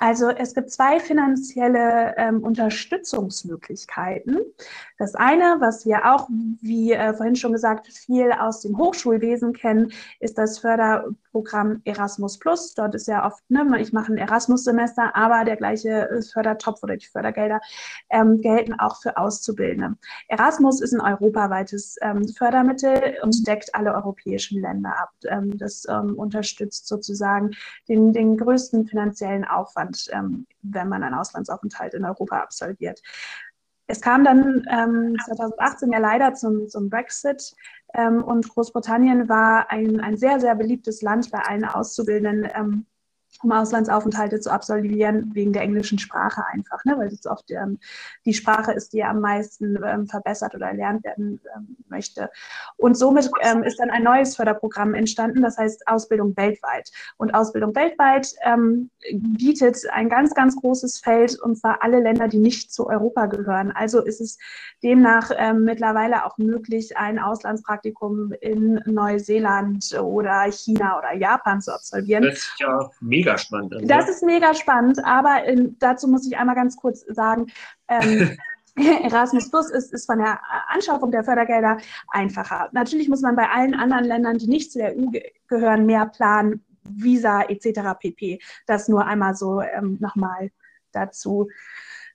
Also 0.01 0.29
es 0.29 0.55
gibt 0.55 0.71
zwei 0.71 1.01
finanzielle 1.01 2.15
ähm, 2.17 2.45
Unterstützungsmöglichkeiten. 2.45 4.39
Das 4.97 5.17
eine, 5.17 5.57
was 5.59 5.85
wir 5.87 6.15
auch, 6.15 6.29
wie 6.61 6.93
äh, 6.93 7.13
vorhin 7.15 7.35
schon 7.35 7.53
gesagt, 7.53 7.89
viel 7.89 8.31
aus 8.31 8.61
dem 8.61 8.79
Hochschulwesen 8.79 9.53
kennen, 9.53 9.91
ist 10.21 10.39
das 10.39 10.61
Förderprogramm 10.61 11.83
Erasmus 11.85 12.39
Plus. 12.39 12.75
Dort 12.75 12.95
ist 12.95 13.09
ja 13.09 13.27
oft, 13.27 13.43
ne, 13.51 13.67
ich 13.81 13.93
mache 13.93 14.13
ein 14.13 14.19
Erasmus-Semester, 14.19 15.17
aber 15.17 15.45
der 15.45 15.57
gleiche 15.57 16.09
Fördertopf 16.33 16.85
oder 16.85 16.97
die 16.97 17.07
Fördergelder 17.07 17.61
ähm, 18.09 18.41
gelten 18.41 18.75
auch 18.79 19.03
für 19.03 19.17
Auszubildende. 19.17 19.97
Erasmus 20.29 20.81
ist 20.81 20.95
ein 20.95 21.01
europaweites 21.01 21.97
ähm, 22.03 22.29
Fördermittel 22.29 23.17
und 23.23 23.49
deckt 23.49 23.75
alle 23.75 23.93
europäischen 23.95 24.61
Länder 24.61 24.97
ab. 24.97 25.11
Ähm, 25.27 25.59
das 25.59 25.87
ähm, 25.89 26.15
unterstützt 26.15 26.87
sozusagen 26.87 27.51
den, 27.89 28.13
den 28.13 28.37
größten 28.37 28.87
finanziellen 28.87 29.45
Aufwand 29.45 29.88
Aufwand, 29.89 30.09
ähm, 30.13 30.47
wenn 30.63 30.89
man 30.89 31.03
einen 31.03 31.15
Auslandsaufenthalt 31.15 31.95
in 31.95 32.05
Europa 32.05 32.41
absolviert. 32.41 33.01
Es 33.87 34.01
kam 34.01 34.23
dann 34.23 34.67
ähm, 34.71 35.17
2018 35.27 35.93
ja 35.93 35.99
leider 35.99 36.35
zum, 36.35 36.69
zum 36.69 36.91
Brexit. 36.91 37.55
Ähm, 37.95 38.23
und 38.23 38.49
Großbritannien 38.49 39.29
war 39.29 39.71
ein, 39.71 40.01
ein 40.01 40.19
sehr, 40.19 40.41
sehr 40.41 40.55
beliebtes 40.55 41.01
Land 41.01 41.31
bei 41.31 41.39
allen 41.39 41.65
Auszubildenden. 41.65 42.87
Um 43.43 43.53
Auslandsaufenthalte 43.53 44.41
zu 44.41 44.51
absolvieren, 44.51 45.31
wegen 45.35 45.53
der 45.53 45.63
englischen 45.63 45.99
Sprache 45.99 46.43
einfach, 46.53 46.85
ne? 46.85 46.97
weil 46.99 47.09
es 47.09 47.27
oft 47.27 47.51
ähm, 47.51 47.79
die 48.25 48.35
Sprache 48.35 48.73
ist, 48.73 48.93
die 48.93 49.05
am 49.05 49.21
meisten 49.21 49.79
ähm, 49.85 50.07
verbessert 50.07 50.55
oder 50.55 50.67
erlernt 50.67 51.05
werden 51.05 51.41
ähm, 51.57 51.77
möchte. 51.89 52.31
Und 52.77 52.97
somit 52.97 53.31
ähm, 53.43 53.63
ist 53.63 53.79
dann 53.79 53.91
ein 53.91 54.03
neues 54.03 54.37
Förderprogramm 54.37 54.95
entstanden, 54.95 55.43
das 55.43 55.59
heißt 55.59 55.87
Ausbildung 55.87 56.37
weltweit. 56.37 56.91
Und 57.17 57.35
Ausbildung 57.35 57.75
weltweit 57.75 58.35
ähm, 58.43 58.91
bietet 59.13 59.79
ein 59.93 60.09
ganz, 60.09 60.35
ganz 60.35 60.57
großes 60.57 60.99
Feld 60.99 61.39
und 61.41 61.57
zwar 61.57 61.83
alle 61.83 62.01
Länder, 62.01 62.29
die 62.29 62.39
nicht 62.39 62.73
zu 62.73 62.89
Europa 62.89 63.27
gehören. 63.27 63.71
Also 63.73 64.03
ist 64.03 64.21
es 64.21 64.39
demnach 64.83 65.31
ähm, 65.37 65.65
mittlerweile 65.65 66.25
auch 66.25 66.39
möglich, 66.39 66.97
ein 66.97 67.19
Auslandspraktikum 67.19 68.33
in 68.41 68.81
Neuseeland 68.87 69.99
oder 70.01 70.51
China 70.51 70.99
oder 70.99 71.15
Japan 71.15 71.61
zu 71.61 71.75
absolvieren. 71.75 72.25
Das 72.25 72.39
ist 72.39 72.55
ja 72.61 72.91
mega 73.01 73.28
spannend. 73.37 73.75
Also. 73.75 73.87
Das 73.87 74.09
ist 74.09 74.23
mega 74.23 74.55
spannend, 74.55 75.05
aber 75.05 75.45
in, 75.45 75.77
dazu 75.79 76.09
muss 76.09 76.27
ich 76.27 76.37
einmal 76.39 76.55
ganz 76.55 76.77
kurz 76.77 77.05
sagen, 77.09 77.49
ähm, 77.89 78.39
Erasmus 79.03 79.51
Plus 79.51 79.71
ist, 79.71 79.93
ist 79.93 80.07
von 80.07 80.19
der 80.19 80.41
Anschaffung 80.69 81.11
der 81.11 81.25
Fördergelder 81.25 81.79
einfacher. 82.09 82.69
Natürlich 82.73 83.09
muss 83.09 83.23
man 83.23 83.37
bei 83.37 83.49
allen 83.49 83.75
anderen 83.75 84.05
Ländern, 84.05 84.39
die 84.39 84.47
nicht 84.47 84.73
zu 84.73 84.79
der 84.79 84.97
EU 84.97 85.07
gehören, 85.49 85.87
mehr 85.87 86.07
planen, 86.07 86.65
Visa 86.85 87.43
etc. 87.43 87.99
pp. 87.99 88.41
Das 88.67 88.89
nur 88.89 89.05
einmal 89.05 89.35
so 89.35 89.61
ähm, 89.61 89.99
nochmal 90.01 90.51
dazu 90.93 91.49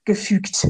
gefügt. 0.06 0.68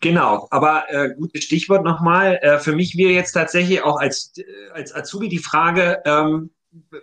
Genau, 0.00 0.46
aber 0.50 0.84
äh, 0.90 1.14
gutes 1.14 1.44
Stichwort 1.44 1.84
nochmal. 1.84 2.38
Äh, 2.42 2.58
für 2.58 2.72
mich 2.72 2.96
wäre 2.96 3.12
jetzt 3.12 3.32
tatsächlich 3.32 3.82
auch 3.82 3.98
als, 3.98 4.32
äh, 4.36 4.44
als 4.72 4.94
Azubi 4.94 5.28
die 5.28 5.38
Frage, 5.38 6.02
ähm, 6.04 6.50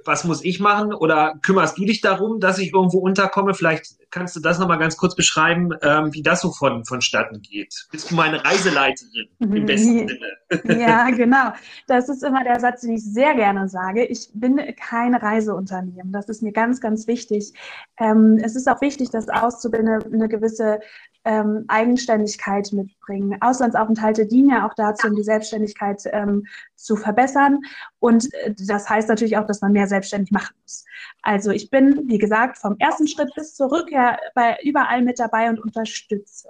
was 0.03 0.23
muss 0.23 0.43
ich 0.43 0.59
machen? 0.59 0.93
Oder 0.93 1.39
kümmerst 1.41 1.77
du 1.77 1.85
dich 1.85 2.01
darum, 2.01 2.39
dass 2.39 2.59
ich 2.59 2.73
irgendwo 2.73 2.99
unterkomme? 2.99 3.53
Vielleicht 3.53 3.95
kannst 4.11 4.35
du 4.35 4.39
das 4.39 4.59
nochmal 4.59 4.77
ganz 4.77 4.95
kurz 4.95 5.15
beschreiben, 5.15 5.71
ähm, 5.81 6.13
wie 6.13 6.21
das 6.21 6.41
so 6.41 6.51
von, 6.51 6.85
vonstatten 6.85 7.41
geht. 7.41 7.87
Bist 7.91 8.11
du 8.11 8.15
meine 8.15 8.43
Reiseleiterin 8.45 9.27
im 9.39 9.49
mhm. 9.49 9.65
besten 9.65 10.07
Sinne? 10.07 10.19
Ja, 10.79 11.09
genau. 11.09 11.53
Das 11.87 12.07
ist 12.07 12.23
immer 12.23 12.43
der 12.43 12.59
Satz, 12.59 12.81
den 12.81 12.93
ich 12.93 13.03
sehr 13.03 13.33
gerne 13.33 13.67
sage. 13.67 14.05
Ich 14.05 14.29
bin 14.33 14.61
kein 14.79 15.15
Reiseunternehmen. 15.15 16.11
Das 16.11 16.29
ist 16.29 16.43
mir 16.43 16.51
ganz, 16.51 16.79
ganz 16.79 17.07
wichtig. 17.07 17.53
Ähm, 17.99 18.39
es 18.43 18.55
ist 18.55 18.67
auch 18.67 18.81
wichtig, 18.81 19.09
dass 19.09 19.27
Auszubildende 19.27 20.05
eine 20.13 20.29
gewisse 20.29 20.79
ähm, 21.25 21.65
Eigenständigkeit 21.67 22.71
mitbringen. 22.71 23.37
Auslandsaufenthalte 23.41 24.27
dienen 24.27 24.49
ja 24.51 24.67
auch 24.67 24.73
dazu, 24.75 25.07
um 25.07 25.15
die 25.15 25.23
Selbstständigkeit 25.23 26.01
ähm, 26.13 26.45
zu 26.75 26.95
verbessern. 26.95 27.61
Und 27.99 28.33
äh, 28.33 28.53
das 28.57 28.89
heißt 28.89 29.09
natürlich 29.09 29.37
auch, 29.37 29.45
dass 29.45 29.61
man 29.61 29.73
mehr 29.73 29.87
selbstständig 29.87 30.31
machen 30.31 30.55
muss. 30.61 30.85
Also 31.21 31.51
ich 31.51 31.69
bin, 31.69 32.07
wie 32.07 32.19
gesagt, 32.19 32.57
vom 32.57 32.75
ersten 32.79 33.07
Schritt 33.07 33.33
bis 33.35 33.55
zur 33.55 33.71
Rückkehr 33.71 34.19
bei 34.35 34.57
überall 34.63 35.01
mit 35.01 35.19
dabei 35.19 35.49
und 35.49 35.59
unterstütze. 35.59 36.49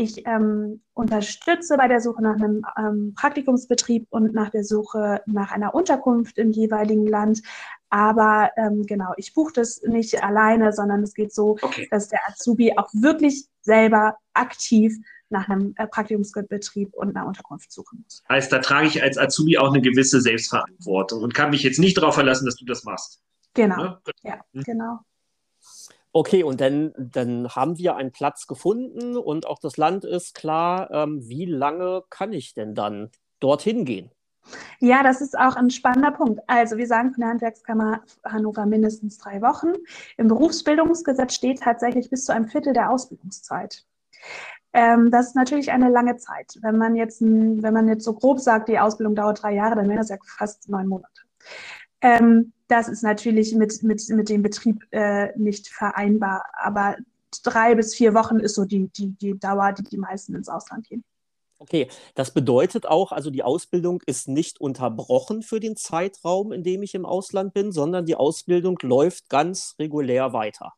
Ich 0.00 0.24
ähm, 0.28 0.80
unterstütze 0.94 1.76
bei 1.76 1.88
der 1.88 2.00
Suche 2.00 2.22
nach 2.22 2.36
einem 2.36 2.64
ähm, 2.78 3.14
Praktikumsbetrieb 3.16 4.06
und 4.10 4.32
nach 4.32 4.48
der 4.50 4.62
Suche 4.62 5.22
nach 5.26 5.50
einer 5.50 5.74
Unterkunft 5.74 6.38
im 6.38 6.52
jeweiligen 6.52 7.04
Land. 7.04 7.42
Aber 7.90 8.52
ähm, 8.56 8.86
genau, 8.86 9.12
ich 9.16 9.34
buche 9.34 9.54
das 9.54 9.82
nicht 9.82 10.22
alleine, 10.22 10.72
sondern 10.72 11.02
es 11.02 11.14
geht 11.14 11.34
so, 11.34 11.56
okay. 11.60 11.88
dass 11.90 12.06
der 12.06 12.20
Azubi 12.28 12.74
auch 12.76 12.88
wirklich 12.92 13.48
selber 13.62 14.16
aktiv 14.34 14.96
nach 15.30 15.48
einem 15.48 15.74
äh, 15.76 15.88
Praktikumsbetrieb 15.88 16.94
und 16.94 17.16
einer 17.16 17.26
Unterkunft 17.26 17.72
suchen 17.72 18.04
muss. 18.04 18.22
Heißt, 18.28 18.52
da 18.52 18.60
trage 18.60 18.86
ich 18.86 19.02
als 19.02 19.18
Azubi 19.18 19.58
auch 19.58 19.72
eine 19.72 19.82
gewisse 19.82 20.20
Selbstverantwortung 20.20 21.24
und 21.24 21.34
kann 21.34 21.50
mich 21.50 21.64
jetzt 21.64 21.80
nicht 21.80 21.98
darauf 21.98 22.14
verlassen, 22.14 22.46
dass 22.46 22.54
du 22.54 22.64
das 22.64 22.84
machst. 22.84 23.20
Genau, 23.54 23.76
ne? 23.76 24.00
ja, 24.22 24.40
genau. 24.52 25.00
Okay, 26.18 26.42
und 26.42 26.60
dann, 26.60 26.92
dann 26.98 27.48
haben 27.50 27.78
wir 27.78 27.94
einen 27.94 28.10
Platz 28.10 28.48
gefunden 28.48 29.16
und 29.16 29.46
auch 29.46 29.60
das 29.60 29.76
Land 29.76 30.04
ist 30.04 30.34
klar. 30.34 30.90
Ähm, 30.90 31.20
wie 31.28 31.44
lange 31.44 32.02
kann 32.10 32.32
ich 32.32 32.54
denn 32.54 32.74
dann 32.74 33.12
dorthin 33.38 33.84
gehen? 33.84 34.10
Ja, 34.80 35.04
das 35.04 35.20
ist 35.20 35.38
auch 35.38 35.54
ein 35.54 35.70
spannender 35.70 36.10
Punkt. 36.10 36.40
Also 36.48 36.76
wir 36.76 36.88
sagen 36.88 37.12
von 37.12 37.20
der 37.20 37.28
Handwerkskammer 37.28 38.02
Hannover 38.24 38.66
mindestens 38.66 39.18
drei 39.18 39.40
Wochen. 39.42 39.68
Im 40.16 40.26
Berufsbildungsgesetz 40.26 41.34
steht 41.34 41.60
tatsächlich 41.60 42.10
bis 42.10 42.24
zu 42.24 42.34
einem 42.34 42.48
Viertel 42.48 42.72
der 42.72 42.90
Ausbildungszeit. 42.90 43.84
Ähm, 44.72 45.12
das 45.12 45.28
ist 45.28 45.36
natürlich 45.36 45.70
eine 45.70 45.88
lange 45.88 46.16
Zeit. 46.16 46.58
Wenn 46.62 46.78
man 46.78 46.96
jetzt, 46.96 47.22
wenn 47.22 47.72
man 47.72 47.86
jetzt 47.86 48.02
so 48.02 48.12
grob 48.12 48.40
sagt, 48.40 48.68
die 48.68 48.80
Ausbildung 48.80 49.14
dauert 49.14 49.40
drei 49.40 49.54
Jahre, 49.54 49.76
dann 49.76 49.88
wäre 49.88 49.98
das 49.98 50.08
ja 50.08 50.16
fast 50.36 50.68
neun 50.68 50.88
Monate. 50.88 51.22
Ähm, 52.00 52.52
das 52.68 52.88
ist 52.88 53.02
natürlich 53.02 53.54
mit, 53.54 53.82
mit, 53.82 54.08
mit 54.08 54.28
dem 54.28 54.42
Betrieb 54.42 54.84
äh, 54.90 55.36
nicht 55.38 55.68
vereinbar. 55.68 56.44
Aber 56.52 56.96
drei 57.42 57.74
bis 57.74 57.94
vier 57.94 58.14
Wochen 58.14 58.38
ist 58.38 58.54
so 58.54 58.64
die, 58.64 58.88
die, 58.88 59.08
die 59.08 59.38
Dauer, 59.38 59.72
die 59.72 59.82
die 59.82 59.98
meisten 59.98 60.34
ins 60.34 60.48
Ausland 60.48 60.86
gehen. 60.86 61.04
Okay, 61.60 61.88
das 62.14 62.32
bedeutet 62.32 62.86
auch, 62.86 63.10
also 63.10 63.30
die 63.30 63.42
Ausbildung 63.42 64.00
ist 64.06 64.28
nicht 64.28 64.60
unterbrochen 64.60 65.42
für 65.42 65.58
den 65.58 65.74
Zeitraum, 65.74 66.52
in 66.52 66.62
dem 66.62 66.84
ich 66.84 66.94
im 66.94 67.04
Ausland 67.04 67.52
bin, 67.52 67.72
sondern 67.72 68.06
die 68.06 68.14
Ausbildung 68.14 68.78
läuft 68.82 69.28
ganz 69.28 69.74
regulär 69.78 70.32
weiter. 70.32 70.74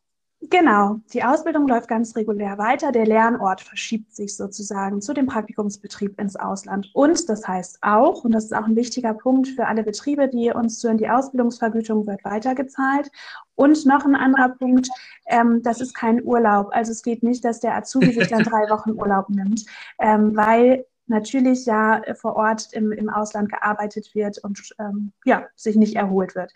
Genau, 0.49 0.99
die 1.13 1.23
Ausbildung 1.23 1.67
läuft 1.67 1.87
ganz 1.87 2.15
regulär 2.15 2.57
weiter. 2.57 2.91
Der 2.91 3.05
Lernort 3.05 3.61
verschiebt 3.61 4.15
sich 4.15 4.35
sozusagen 4.35 4.99
zu 4.99 5.13
dem 5.13 5.27
Praktikumsbetrieb 5.27 6.19
ins 6.19 6.35
Ausland. 6.35 6.89
Und 6.93 7.29
das 7.29 7.47
heißt 7.47 7.77
auch, 7.81 8.23
und 8.23 8.31
das 8.31 8.45
ist 8.45 8.53
auch 8.53 8.65
ein 8.65 8.75
wichtiger 8.75 9.13
Punkt 9.13 9.49
für 9.49 9.67
alle 9.67 9.83
Betriebe, 9.83 10.27
die 10.27 10.49
uns 10.49 10.79
zuhören, 10.79 10.97
die 10.97 11.09
Ausbildungsvergütung 11.09 12.07
wird 12.07 12.25
weitergezahlt. 12.25 13.11
Und 13.53 13.85
noch 13.85 14.03
ein 14.03 14.15
anderer 14.15 14.49
Punkt, 14.49 14.89
ähm, 15.27 15.61
das 15.61 15.79
ist 15.79 15.93
kein 15.93 16.23
Urlaub. 16.23 16.69
Also 16.71 16.91
es 16.91 17.03
geht 17.03 17.21
nicht, 17.21 17.45
dass 17.45 17.59
der 17.59 17.75
Azubi 17.75 18.11
sich 18.11 18.27
dann 18.27 18.43
drei 18.43 18.67
Wochen 18.71 18.93
Urlaub 18.93 19.29
nimmt, 19.29 19.63
ähm, 19.99 20.35
weil 20.35 20.85
natürlich 21.05 21.67
ja 21.67 22.01
vor 22.15 22.35
Ort 22.35 22.69
im, 22.73 22.91
im 22.91 23.09
Ausland 23.09 23.51
gearbeitet 23.51 24.15
wird 24.15 24.39
und 24.39 24.59
ähm, 24.79 25.11
ja, 25.23 25.45
sich 25.55 25.75
nicht 25.75 25.95
erholt 25.95 26.33
wird. 26.33 26.51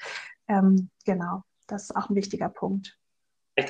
Ähm, 0.48 0.89
genau, 1.06 1.44
das 1.68 1.84
ist 1.84 1.96
auch 1.96 2.10
ein 2.10 2.15
wichtiger 2.15 2.50
Punkt 2.50 2.98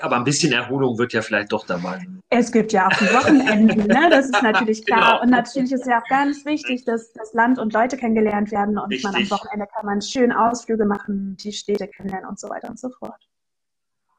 aber 0.01 0.15
ein 0.15 0.23
bisschen 0.23 0.51
Erholung 0.51 0.97
wird 0.97 1.13
ja 1.13 1.21
vielleicht 1.21 1.51
doch 1.51 1.65
dabei. 1.65 2.05
Es 2.29 2.51
gibt 2.51 2.73
ja 2.73 2.87
auch 2.87 2.97
die 2.97 3.05
Wochenenden, 3.05 3.87
ne? 3.87 4.07
das 4.09 4.25
ist 4.25 4.41
natürlich 4.41 4.85
klar. 4.85 5.11
Genau. 5.11 5.21
Und 5.21 5.29
natürlich 5.29 5.71
ist 5.71 5.85
ja 5.85 6.01
auch 6.01 6.07
ganz 6.09 6.43
wichtig, 6.45 6.85
dass 6.85 7.13
das 7.13 7.33
Land 7.33 7.59
und 7.59 7.71
Leute 7.73 7.95
kennengelernt 7.95 8.51
werden 8.51 8.77
und 8.77 9.03
man 9.03 9.15
am 9.15 9.29
Wochenende 9.29 9.67
kann 9.73 9.85
man 9.85 10.01
schön 10.01 10.31
Ausflüge 10.31 10.85
machen, 10.85 11.37
die 11.37 11.51
Städte 11.51 11.87
kennenlernen 11.87 12.29
und 12.29 12.39
so 12.39 12.49
weiter 12.49 12.69
und 12.69 12.79
so 12.79 12.89
fort. 12.89 13.27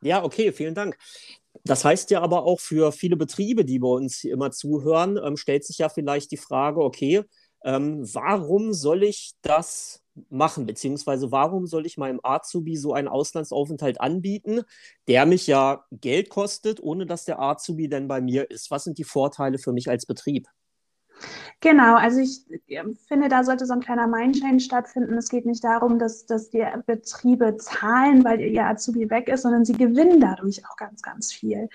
Ja, 0.02 0.22
okay, 0.22 0.52
vielen 0.52 0.74
Dank. 0.74 0.96
Das 1.64 1.84
heißt 1.84 2.10
ja 2.10 2.20
aber 2.20 2.44
auch 2.44 2.60
für 2.60 2.92
viele 2.92 3.16
Betriebe, 3.16 3.64
die 3.64 3.80
bei 3.80 3.88
uns 3.88 4.18
hier 4.18 4.34
immer 4.34 4.52
zuhören, 4.52 5.18
ähm, 5.22 5.36
stellt 5.36 5.64
sich 5.64 5.78
ja 5.78 5.88
vielleicht 5.88 6.30
die 6.30 6.36
Frage, 6.36 6.80
okay, 6.80 7.24
ähm, 7.64 8.06
warum 8.14 8.72
soll 8.72 9.02
ich 9.02 9.32
das 9.42 10.02
machen? 10.30 10.66
Beziehungsweise 10.66 11.32
warum 11.32 11.66
soll 11.66 11.86
ich 11.86 11.96
meinem 11.96 12.20
Azubi 12.22 12.76
so 12.76 12.92
einen 12.92 13.08
Auslandsaufenthalt 13.08 14.00
anbieten, 14.00 14.62
der 15.08 15.26
mich 15.26 15.46
ja 15.46 15.84
Geld 15.90 16.28
kostet, 16.28 16.82
ohne 16.82 17.06
dass 17.06 17.24
der 17.24 17.40
Azubi 17.40 17.88
denn 17.88 18.08
bei 18.08 18.20
mir 18.20 18.50
ist? 18.50 18.70
Was 18.70 18.84
sind 18.84 18.98
die 18.98 19.04
Vorteile 19.04 19.58
für 19.58 19.72
mich 19.72 19.88
als 19.88 20.06
Betrieb? 20.06 20.48
Genau, 21.60 21.96
also 21.96 22.20
ich 22.20 22.44
finde, 23.08 23.28
da 23.28 23.42
sollte 23.42 23.64
so 23.64 23.72
ein 23.72 23.80
kleiner 23.80 24.06
Mindchange 24.06 24.60
stattfinden. 24.60 25.16
Es 25.16 25.30
geht 25.30 25.46
nicht 25.46 25.64
darum, 25.64 25.98
dass, 25.98 26.26
dass 26.26 26.50
die 26.50 26.64
Betriebe 26.86 27.56
zahlen, 27.56 28.24
weil 28.24 28.40
ihr 28.40 28.66
Azubi 28.66 29.08
weg 29.08 29.28
ist, 29.28 29.42
sondern 29.42 29.64
sie 29.64 29.72
gewinnen 29.72 30.20
dadurch 30.20 30.66
auch 30.66 30.76
ganz, 30.76 31.00
ganz 31.00 31.32
viel. 31.32 31.68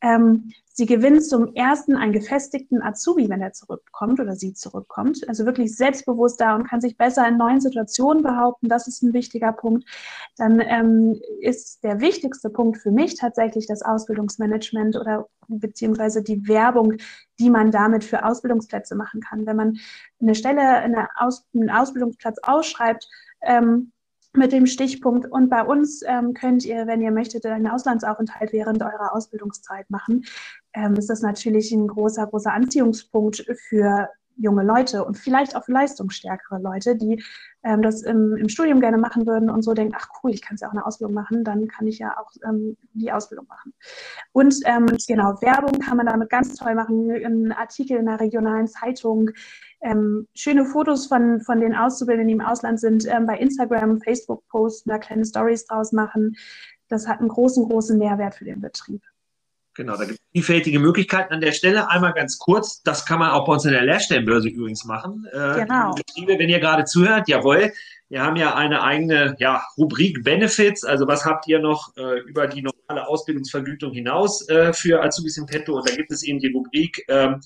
Ähm, 0.00 0.52
Sie 0.78 0.86
gewinnt 0.86 1.24
zum 1.24 1.56
ersten 1.56 1.96
einen 1.96 2.12
gefestigten 2.12 2.82
Azubi, 2.84 3.28
wenn 3.28 3.42
er 3.42 3.52
zurückkommt 3.52 4.20
oder 4.20 4.36
sie 4.36 4.54
zurückkommt. 4.54 5.28
Also 5.28 5.44
wirklich 5.44 5.74
selbstbewusster 5.74 6.54
und 6.54 6.68
kann 6.68 6.80
sich 6.80 6.96
besser 6.96 7.26
in 7.26 7.36
neuen 7.36 7.60
Situationen 7.60 8.22
behaupten. 8.22 8.68
Das 8.68 8.86
ist 8.86 9.02
ein 9.02 9.12
wichtiger 9.12 9.50
Punkt. 9.50 9.88
Dann 10.36 10.60
ähm, 10.60 11.20
ist 11.40 11.82
der 11.82 12.00
wichtigste 12.00 12.48
Punkt 12.48 12.78
für 12.78 12.92
mich 12.92 13.16
tatsächlich 13.16 13.66
das 13.66 13.82
Ausbildungsmanagement 13.82 14.94
oder 14.94 15.26
beziehungsweise 15.48 16.22
die 16.22 16.46
Werbung, 16.46 16.94
die 17.40 17.50
man 17.50 17.72
damit 17.72 18.04
für 18.04 18.24
Ausbildungsplätze 18.24 18.94
machen 18.94 19.20
kann. 19.20 19.46
Wenn 19.46 19.56
man 19.56 19.78
eine 20.20 20.36
Stelle, 20.36 20.60
eine 20.60 21.08
Aus, 21.16 21.44
einen 21.52 21.70
Ausbildungsplatz 21.70 22.38
ausschreibt, 22.44 23.04
ähm, 23.42 23.90
mit 24.38 24.52
dem 24.52 24.66
Stichpunkt. 24.66 25.30
Und 25.30 25.50
bei 25.50 25.62
uns 25.62 26.02
ähm, 26.06 26.34
könnt 26.34 26.64
ihr, 26.64 26.86
wenn 26.86 27.02
ihr 27.02 27.10
möchtet, 27.10 27.44
einen 27.46 27.66
Auslandsaufenthalt 27.66 28.52
während 28.52 28.82
eurer 28.82 29.12
Ausbildungszeit 29.14 29.90
machen. 29.90 30.24
Ähm, 30.72 30.94
ist 30.94 31.10
das 31.10 31.22
natürlich 31.22 31.72
ein 31.72 31.88
großer, 31.88 32.26
großer 32.26 32.52
Anziehungspunkt 32.52 33.44
für 33.68 34.08
junge 34.38 34.62
Leute 34.62 35.04
und 35.04 35.18
vielleicht 35.18 35.56
auch 35.56 35.64
für 35.64 35.72
leistungsstärkere 35.72 36.60
Leute, 36.60 36.96
die 36.96 37.22
ähm, 37.64 37.82
das 37.82 38.02
im, 38.02 38.36
im, 38.36 38.48
Studium 38.48 38.80
gerne 38.80 38.96
machen 38.96 39.26
würden 39.26 39.50
und 39.50 39.62
so 39.62 39.74
denken, 39.74 39.94
ach 39.98 40.08
cool, 40.22 40.30
ich 40.30 40.40
kann 40.40 40.54
es 40.54 40.60
ja 40.60 40.68
auch 40.68 40.72
eine 40.72 40.86
Ausbildung 40.86 41.14
machen, 41.14 41.42
dann 41.44 41.66
kann 41.66 41.86
ich 41.86 41.98
ja 41.98 42.16
auch 42.16 42.30
ähm, 42.48 42.76
die 42.94 43.10
Ausbildung 43.10 43.46
machen. 43.48 43.74
Und 44.32 44.54
ähm, 44.64 44.86
genau, 45.06 45.40
Werbung 45.42 45.80
kann 45.80 45.96
man 45.96 46.06
damit 46.06 46.30
ganz 46.30 46.54
toll 46.54 46.74
machen, 46.74 47.10
ein 47.10 47.52
Artikel 47.52 47.98
in 47.98 48.08
einer 48.08 48.20
regionalen 48.20 48.68
Zeitung, 48.68 49.30
ähm, 49.80 50.26
schöne 50.34 50.64
Fotos 50.64 51.06
von, 51.06 51.40
von 51.40 51.60
den 51.60 51.74
Auszubildenden, 51.74 52.28
die 52.28 52.34
im 52.34 52.40
Ausland 52.40 52.80
sind, 52.80 53.06
ähm, 53.06 53.26
bei 53.26 53.38
Instagram, 53.38 54.00
Facebook 54.00 54.46
posten, 54.48 54.90
da 54.90 54.98
kleine 54.98 55.24
Stories 55.24 55.66
draus 55.66 55.92
machen. 55.92 56.36
Das 56.88 57.06
hat 57.06 57.20
einen 57.20 57.28
großen, 57.28 57.68
großen 57.68 57.98
Mehrwert 57.98 58.34
für 58.34 58.44
den 58.44 58.60
Betrieb. 58.60 59.02
Genau, 59.78 59.96
da 59.96 60.06
gibt 60.06 60.18
es 60.18 60.26
vielfältige 60.32 60.80
Möglichkeiten 60.80 61.32
an 61.32 61.40
der 61.40 61.52
Stelle. 61.52 61.88
Einmal 61.88 62.12
ganz 62.12 62.36
kurz, 62.38 62.82
das 62.82 63.06
kann 63.06 63.20
man 63.20 63.30
auch 63.30 63.46
bei 63.46 63.52
uns 63.52 63.64
in 63.64 63.70
der 63.70 63.84
Lehrstellenbörse 63.84 64.48
übrigens 64.48 64.84
machen. 64.84 65.24
Äh, 65.32 65.60
genau. 65.60 65.94
Betriebe, 65.94 66.36
wenn 66.36 66.48
ihr 66.48 66.58
gerade 66.58 66.84
zuhört, 66.84 67.28
jawohl, 67.28 67.72
wir 68.08 68.22
haben 68.22 68.34
ja 68.34 68.56
eine 68.56 68.82
eigene 68.82 69.36
ja, 69.38 69.62
Rubrik 69.76 70.24
Benefits. 70.24 70.82
Also 70.82 71.06
was 71.06 71.24
habt 71.24 71.46
ihr 71.46 71.60
noch 71.60 71.96
äh, 71.96 72.18
über 72.22 72.48
die 72.48 72.62
normale 72.62 73.06
Ausbildungsvergütung 73.06 73.92
hinaus 73.92 74.48
äh, 74.48 74.72
für 74.72 75.00
Azubis 75.00 75.36
im 75.36 75.46
Petto? 75.46 75.76
Und 75.76 75.88
da 75.88 75.94
gibt 75.94 76.10
es 76.10 76.24
eben 76.24 76.40
die 76.40 76.50
Rubrik 76.50 77.04
ähm, 77.08 77.40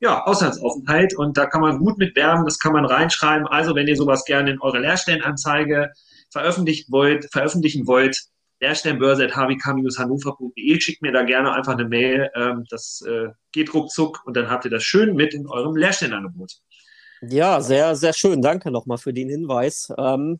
ja, 0.00 0.24
Auslandsaufenthalt 0.24 1.16
und 1.16 1.36
da 1.36 1.46
kann 1.46 1.60
man 1.60 1.78
gut 1.78 1.98
mit 1.98 2.14
werben, 2.14 2.44
das 2.44 2.58
kann 2.58 2.72
man 2.72 2.84
reinschreiben. 2.84 3.46
Also 3.46 3.74
wenn 3.74 3.88
ihr 3.88 3.96
sowas 3.96 4.24
gerne 4.24 4.52
in 4.52 4.60
eure 4.60 4.78
Lehrstellenanzeige 4.78 5.90
veröffentlichen 6.30 6.92
wollt, 6.92 7.26
veröffentlichen 7.32 7.86
wollt, 7.86 8.16
lehrstellenbörse.hwk-hannover.de, 8.60 10.80
schickt 10.80 11.02
mir 11.02 11.12
da 11.12 11.22
gerne 11.22 11.52
einfach 11.52 11.74
eine 11.74 11.88
Mail. 11.88 12.30
Ähm, 12.34 12.64
das 12.70 13.04
äh, 13.06 13.28
geht 13.52 13.74
ruckzuck 13.74 14.22
und 14.24 14.36
dann 14.36 14.50
habt 14.50 14.64
ihr 14.64 14.70
das 14.70 14.84
schön 14.84 15.14
mit 15.14 15.34
in 15.34 15.46
eurem 15.48 15.76
Lehrstellenangebot. 15.76 16.52
Ja, 17.20 17.60
sehr, 17.60 17.96
sehr 17.96 18.12
schön. 18.12 18.42
Danke 18.42 18.70
nochmal 18.70 18.98
für 18.98 19.12
den 19.12 19.28
Hinweis. 19.28 19.92
Ähm, 19.98 20.38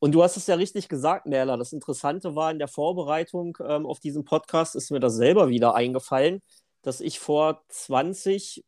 und 0.00 0.12
du 0.12 0.22
hast 0.22 0.36
es 0.36 0.48
ja 0.48 0.56
richtig 0.56 0.88
gesagt, 0.88 1.26
Merla. 1.26 1.56
Das 1.56 1.72
Interessante 1.72 2.34
war 2.34 2.50
in 2.50 2.58
der 2.58 2.68
Vorbereitung 2.68 3.56
ähm, 3.64 3.86
auf 3.86 4.00
diesen 4.00 4.24
Podcast, 4.24 4.74
ist 4.74 4.90
mir 4.90 5.00
das 5.00 5.14
selber 5.14 5.48
wieder 5.48 5.76
eingefallen, 5.76 6.42
dass 6.88 7.02
ich 7.02 7.20
vor 7.20 7.62
20, 7.68 8.64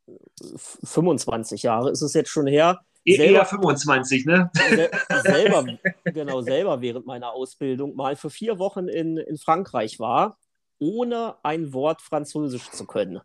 25 0.83 1.63
Jahre 1.63 1.89
ist 1.89 2.03
es 2.03 2.13
jetzt 2.13 2.29
schon 2.29 2.45
her, 2.45 2.81
E-, 3.03 3.15
selber, 3.15 3.39
eher 3.39 3.45
25, 3.45 4.25
ne? 4.27 4.51
Selber, 5.23 5.65
genau, 6.03 6.41
selber 6.41 6.81
während 6.81 7.07
meiner 7.07 7.31
Ausbildung 7.33 7.95
mal 7.95 8.15
für 8.15 8.29
vier 8.29 8.59
Wochen 8.59 8.87
in, 8.87 9.17
in 9.17 9.39
Frankreich 9.39 9.99
war, 9.99 10.37
ohne 10.77 11.35
ein 11.41 11.73
Wort 11.73 12.03
Französisch 12.03 12.69
zu 12.69 12.85
können. 12.85 13.21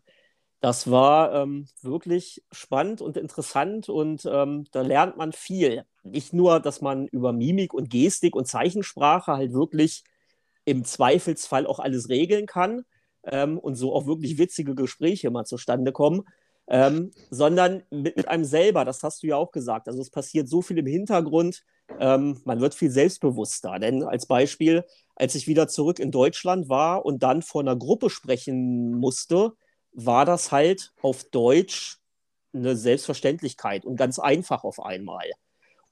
Das 0.61 0.89
war 0.89 1.31
ähm, 1.35 1.67
wirklich 1.83 2.43
spannend 2.51 3.01
und 3.01 3.17
interessant 3.17 3.89
und 3.89 4.25
ähm, 4.25 4.65
da 4.71 4.81
lernt 4.81 5.15
man 5.15 5.31
viel. 5.31 5.83
Nicht 6.01 6.33
nur, 6.33 6.59
dass 6.59 6.81
man 6.81 7.07
über 7.09 7.31
Mimik 7.31 7.75
und 7.75 7.91
Gestik 7.91 8.35
und 8.35 8.47
Zeichensprache 8.47 9.33
halt 9.33 9.53
wirklich 9.53 10.03
im 10.65 10.85
Zweifelsfall 10.85 11.67
auch 11.67 11.77
alles 11.77 12.09
regeln 12.09 12.47
kann 12.47 12.83
ähm, 13.31 13.57
und 13.57 13.75
so 13.75 13.93
auch 13.93 14.07
wirklich 14.07 14.37
witzige 14.37 14.75
Gespräche 14.75 15.29
mal 15.29 15.45
zustande 15.45 15.91
kommen, 15.91 16.23
ähm, 16.69 17.11
sondern 17.29 17.83
mit, 17.89 18.17
mit, 18.17 18.27
einem 18.27 18.43
selber, 18.43 18.85
das 18.85 19.03
hast 19.03 19.23
du 19.23 19.27
ja 19.27 19.37
auch 19.37 19.51
gesagt. 19.51 19.87
Also 19.87 20.01
es 20.01 20.09
passiert 20.09 20.49
so 20.49 20.61
viel 20.61 20.77
im 20.77 20.85
Hintergrund, 20.85 21.63
ähm, 21.99 22.41
man 22.43 22.59
wird 22.59 22.75
viel 22.75 22.91
selbstbewusster. 22.91 23.79
Denn 23.79 24.03
als 24.03 24.25
Beispiel, 24.25 24.83
als 25.15 25.35
ich 25.35 25.47
wieder 25.47 25.67
zurück 25.67 25.99
in 25.99 26.11
Deutschland 26.11 26.69
war 26.69 27.05
und 27.05 27.23
dann 27.23 27.41
vor 27.41 27.61
einer 27.61 27.75
Gruppe 27.75 28.09
sprechen 28.09 28.91
musste, 28.91 29.53
war 29.93 30.25
das 30.25 30.51
halt 30.51 30.93
auf 31.01 31.23
Deutsch 31.25 31.97
eine 32.53 32.75
Selbstverständlichkeit 32.75 33.85
und 33.85 33.95
ganz 33.95 34.19
einfach 34.19 34.63
auf 34.63 34.79
einmal. 34.79 35.25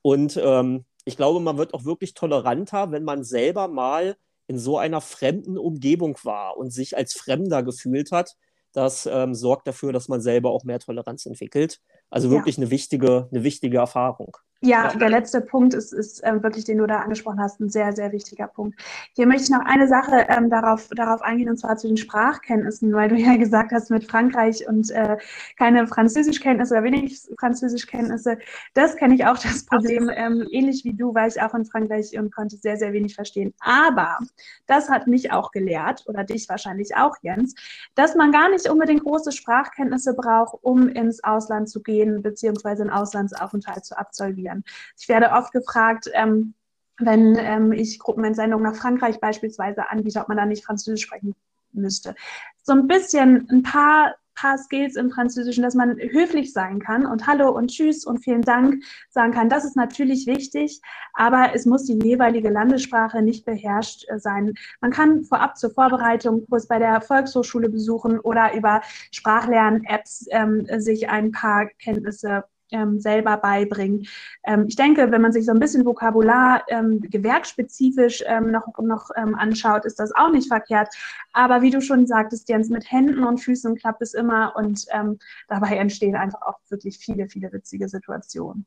Und 0.01 0.38
ähm, 0.38 0.86
ich 1.06 1.18
glaube, 1.18 1.39
man 1.39 1.58
wird 1.58 1.74
auch 1.74 1.86
wirklich 1.86 2.13
toleranter, 2.13 2.92
wenn 2.92 3.04
man 3.04 3.24
selber 3.24 3.68
mal 3.68 4.18
in 4.48 4.60
so 4.60 4.78
einer 4.78 5.02
fremden 5.02 5.58
Umgebung 5.58 6.18
war 6.24 6.58
und 6.58 6.72
sich 6.72 6.96
als 6.96 7.14
Fremder 7.14 7.64
gefühlt 7.64 8.12
hat, 8.12 8.36
das 8.74 9.06
ähm, 9.06 9.34
sorgt 9.34 9.68
dafür, 9.68 9.94
dass 9.94 10.10
man 10.10 10.22
selber 10.22 10.52
auch 10.52 10.66
mehr 10.66 10.80
Toleranz 10.80 11.25
entwickelt. 11.25 11.80
Also 12.10 12.30
wirklich 12.30 12.58
ja. 12.58 12.64
eine, 12.64 12.72
wichtige, 12.72 13.30
eine 13.32 13.44
wichtige 13.44 13.78
Erfahrung. 13.78 14.38
Ja, 14.65 14.91
der 14.95 15.10
letzte 15.10 15.41
Punkt 15.41 15.75
ist, 15.75 15.93
ist 15.93 16.24
äh, 16.24 16.41
wirklich, 16.41 16.65
den 16.65 16.79
du 16.79 16.88
da 16.88 17.01
angesprochen 17.01 17.39
hast, 17.39 17.60
ein 17.60 17.69
sehr, 17.69 17.93
sehr 17.93 18.12
wichtiger 18.12 18.48
Punkt. 18.48 18.81
Hier 19.13 19.27
möchte 19.27 19.43
ich 19.43 19.50
noch 19.51 19.63
eine 19.63 19.88
Sache 19.88 20.25
ähm, 20.27 20.50
darauf, 20.50 20.89
darauf 20.95 21.22
eingehen, 21.22 21.50
und 21.50 21.57
zwar 21.57 21.77
zu 21.77 21.88
den 21.88 21.98
Sprachkenntnissen, 21.98 22.91
weil 22.91 23.10
du 23.10 23.15
ja 23.15 23.38
gesagt 23.38 23.72
hast, 23.72 23.91
mit 23.91 24.05
Frankreich 24.05 24.67
und 24.67 24.90
äh, 24.90 25.18
keine 25.59 25.85
Französischkenntnisse 25.85 26.74
oder 26.74 26.83
wenig 26.83 27.22
Französischkenntnisse. 27.40 28.40
Das 28.74 28.96
kenne 28.96 29.13
ich 29.13 29.27
auch 29.27 29.37
das 29.44 29.66
Problem, 29.68 30.09
ähm, 30.11 30.48
ähnlich 30.50 30.83
wie 30.83 30.96
du, 30.96 31.13
war 31.13 31.27
ich 31.27 31.40
auch 31.40 31.53
in 31.53 31.66
Frankreich 31.66 32.18
und 32.18 32.33
konnte 32.33 32.57
sehr, 32.57 32.77
sehr 32.77 32.92
wenig 32.92 33.13
verstehen. 33.13 33.53
Aber 33.59 34.18
das 34.66 34.90
hat 34.90 35.05
mich 35.05 35.31
auch 35.31 35.51
gelehrt, 35.51 36.05
oder 36.07 36.24
dich 36.24 36.50
wahrscheinlich 36.50 36.96
auch, 36.96 37.16
Jens, 37.22 37.53
dass 37.94 38.16
man 38.16 38.31
gar 38.31 38.50
nicht 38.50 38.68
unbedingt 38.68 39.03
große 39.03 39.31
Sprachkenntnisse 39.31 40.16
braucht, 40.16 40.55
um 40.63 40.90
ins 40.90 41.24
Ausland 41.24 41.70
zu 41.70 41.83
gehen, 41.83 42.24
beziehungsweise 42.24 42.81
einen 42.81 42.92
Auslandsaufenthalt 42.92 43.85
zu 43.85 43.96
absolvieren 43.96 44.54
werden. 44.55 44.63
Ich 44.98 45.09
werde 45.09 45.31
oft 45.31 45.51
gefragt, 45.51 46.09
ähm, 46.13 46.53
wenn 46.98 47.35
ähm, 47.37 47.72
ich 47.74 48.00
Gruppenentsendungen 48.00 48.72
nach 48.72 48.79
Frankreich 48.79 49.20
beispielsweise 49.20 49.89
anbiete, 49.89 50.22
ob 50.22 50.29
man 50.29 50.37
da 50.37 50.46
nicht 50.46 50.65
Französisch 50.65 51.01
sprechen 51.01 51.35
müsste. 51.74 52.15
So 52.63 52.72
ein 52.72 52.87
bisschen, 52.87 53.48
ein 53.51 53.63
paar, 53.63 54.15
paar 54.33 54.57
Skills 54.57 54.96
im 54.96 55.11
Französischen, 55.11 55.61
dass 55.61 55.75
man 55.75 55.98
höflich 55.98 56.53
sein 56.53 56.79
kann 56.79 57.05
und 57.05 57.27
Hallo 57.27 57.50
und 57.50 57.70
Tschüss 57.70 58.05
und 58.05 58.20
vielen 58.20 58.44
Dank 58.44 58.81
sagen 59.09 59.33
kann. 59.33 59.50
Das 59.50 59.65
ist 59.65 59.75
natürlich 59.75 60.25
wichtig, 60.25 60.79
aber 61.13 61.53
es 61.53 61.65
muss 61.65 61.83
die 61.83 62.00
jeweilige 62.01 62.50
Landessprache 62.50 63.22
nicht 63.22 63.44
beherrscht 63.44 64.05
äh, 64.07 64.18
sein. 64.18 64.53
Man 64.79 64.91
kann 64.91 65.25
vorab 65.25 65.57
zur 65.57 65.72
Vorbereitung 65.72 66.46
Kurs 66.48 66.68
bei 66.68 66.79
der 66.79 67.01
Volkshochschule 67.01 67.68
besuchen 67.68 68.22
oder 68.22 68.53
über 68.53 68.81
Sprachlern-Apps 69.11 70.27
ähm, 70.31 70.65
sich 70.79 71.09
ein 71.09 71.33
paar 71.33 71.68
Kenntnisse 71.79 72.46
ähm, 72.72 73.00
selber 73.00 73.38
beibringen. 73.38 74.08
Ähm, 74.44 74.66
ich 74.68 74.75
denke, 74.75 75.12
wenn 75.12 75.22
man 75.22 75.32
sich 75.32 75.46
so 75.46 75.51
ein 75.51 75.60
bisschen 75.60 75.86
Vokabular 75.86 76.64
ähm, 76.70 77.01
gewerksspezifisch 77.01 78.24
ähm, 78.25 78.51
noch, 78.51 78.68
noch 78.80 79.10
ähm, 79.16 79.36
anschaut, 79.36 79.86
ist 79.86 80.00
das 80.00 80.14
auch 80.16 80.32
nicht 80.32 80.48
verkehrt. 80.48 80.90
Aber 81.34 81.62
wie 81.62 81.72
du 81.72 81.82
schon 81.82 82.08
sagtest, 82.08 82.50
Jens, 82.50 82.70
mit 82.70 82.92
Händen 82.92 83.24
und 83.24 83.40
Füßen 83.40 83.75
klappt 83.75 84.01
es 84.01 84.14
immer 84.14 84.54
und 84.56 84.86
ähm, 84.92 85.20
dabei 85.48 85.78
entstehen 85.78 86.16
einfach 86.16 86.42
auch 86.42 86.60
wirklich 86.70 86.98
viele, 86.98 87.28
viele 87.28 87.51
witzige 87.51 87.88
Situationen. 87.90 88.66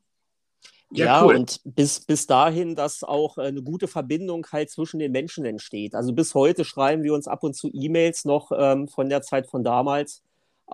Ja, 0.91 1.05
ja 1.05 1.25
cool. 1.25 1.35
und 1.35 1.61
bis, 1.63 1.99
bis 1.99 2.25
dahin, 2.25 2.75
dass 2.75 3.03
auch 3.03 3.37
äh, 3.37 3.43
eine 3.43 3.61
gute 3.61 3.87
Verbindung 3.87 4.45
halt 4.51 4.71
zwischen 4.71 4.99
den 4.99 5.11
Menschen 5.11 5.45
entsteht. 5.45 5.93
Also 5.93 6.13
bis 6.13 6.33
heute 6.33 6.65
schreiben 6.65 7.03
wir 7.03 7.13
uns 7.13 7.27
ab 7.27 7.43
und 7.43 7.55
zu 7.55 7.69
E-Mails 7.71 8.25
noch 8.25 8.51
ähm, 8.55 8.87
von 8.87 9.07
der 9.09 9.21
Zeit 9.21 9.47
von 9.47 9.63
damals. 9.63 10.23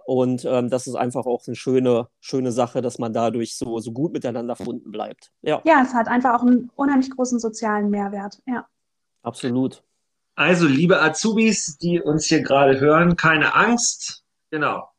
Und 0.05 0.45
ähm, 0.45 0.69
das 0.69 0.87
ist 0.87 0.95
einfach 0.95 1.25
auch 1.25 1.41
eine 1.47 1.55
schöne, 1.55 2.07
schöne 2.19 2.51
Sache, 2.51 2.81
dass 2.81 2.99
man 2.99 3.13
dadurch 3.13 3.57
so, 3.57 3.79
so 3.79 3.91
gut 3.91 4.13
miteinander 4.13 4.55
verbunden 4.55 4.91
bleibt. 4.91 5.31
Ja. 5.41 5.61
ja, 5.65 5.81
es 5.81 5.93
hat 5.93 6.07
einfach 6.07 6.35
auch 6.35 6.43
einen 6.43 6.69
unheimlich 6.75 7.09
großen 7.09 7.39
sozialen 7.39 7.89
Mehrwert. 7.89 8.41
Ja. 8.45 8.67
Absolut. 9.23 9.83
Also, 10.35 10.67
liebe 10.67 11.01
Azubis, 11.01 11.77
die 11.77 12.01
uns 12.01 12.25
hier 12.25 12.41
gerade 12.41 12.79
hören, 12.79 13.15
keine 13.15 13.55
Angst. 13.55 14.23
Genau. 14.51 14.89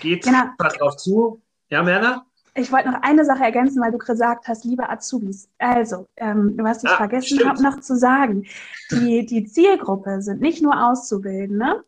Geht 0.00 0.24
genau. 0.24 0.44
drauf 0.58 0.96
zu. 0.96 1.42
Ja, 1.68 1.82
Merner? 1.82 2.24
Ich 2.54 2.72
wollte 2.72 2.90
noch 2.90 3.02
eine 3.02 3.24
Sache 3.24 3.44
ergänzen, 3.44 3.80
weil 3.80 3.92
du 3.92 3.98
gesagt 3.98 4.48
hast, 4.48 4.64
liebe 4.64 4.88
Azubis. 4.88 5.48
Also, 5.58 6.06
ähm, 6.16 6.56
was 6.58 6.82
ich 6.82 6.90
ah, 6.90 6.96
vergessen 6.96 7.48
habe 7.48 7.62
noch 7.62 7.78
zu 7.80 7.96
sagen, 7.96 8.46
die, 8.90 9.24
die 9.24 9.44
Zielgruppe 9.44 10.22
sind 10.22 10.40
nicht 10.40 10.60
nur 10.60 10.88
Auszubildende, 10.88 11.84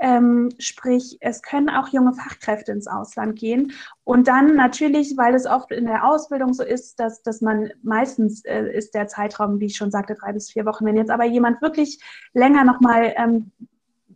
ähm, 0.00 0.48
sprich, 0.58 1.18
es 1.20 1.42
können 1.42 1.68
auch 1.68 1.88
junge 1.88 2.14
Fachkräfte 2.14 2.72
ins 2.72 2.86
Ausland 2.86 3.38
gehen. 3.38 3.72
Und 4.04 4.28
dann 4.28 4.56
natürlich, 4.56 5.16
weil 5.16 5.34
es 5.34 5.46
oft 5.46 5.70
in 5.70 5.86
der 5.86 6.08
Ausbildung 6.08 6.54
so 6.54 6.64
ist, 6.64 6.98
dass, 6.98 7.22
dass 7.22 7.40
man 7.42 7.70
meistens 7.82 8.44
äh, 8.44 8.64
ist 8.72 8.94
der 8.94 9.08
Zeitraum, 9.08 9.60
wie 9.60 9.66
ich 9.66 9.76
schon 9.76 9.90
sagte, 9.90 10.14
drei 10.14 10.32
bis 10.32 10.50
vier 10.50 10.64
Wochen. 10.64 10.86
Wenn 10.86 10.96
jetzt 10.96 11.10
aber 11.10 11.24
jemand 11.24 11.60
wirklich 11.60 12.00
länger 12.32 12.64
nochmal 12.64 13.14
ähm, 13.16 13.52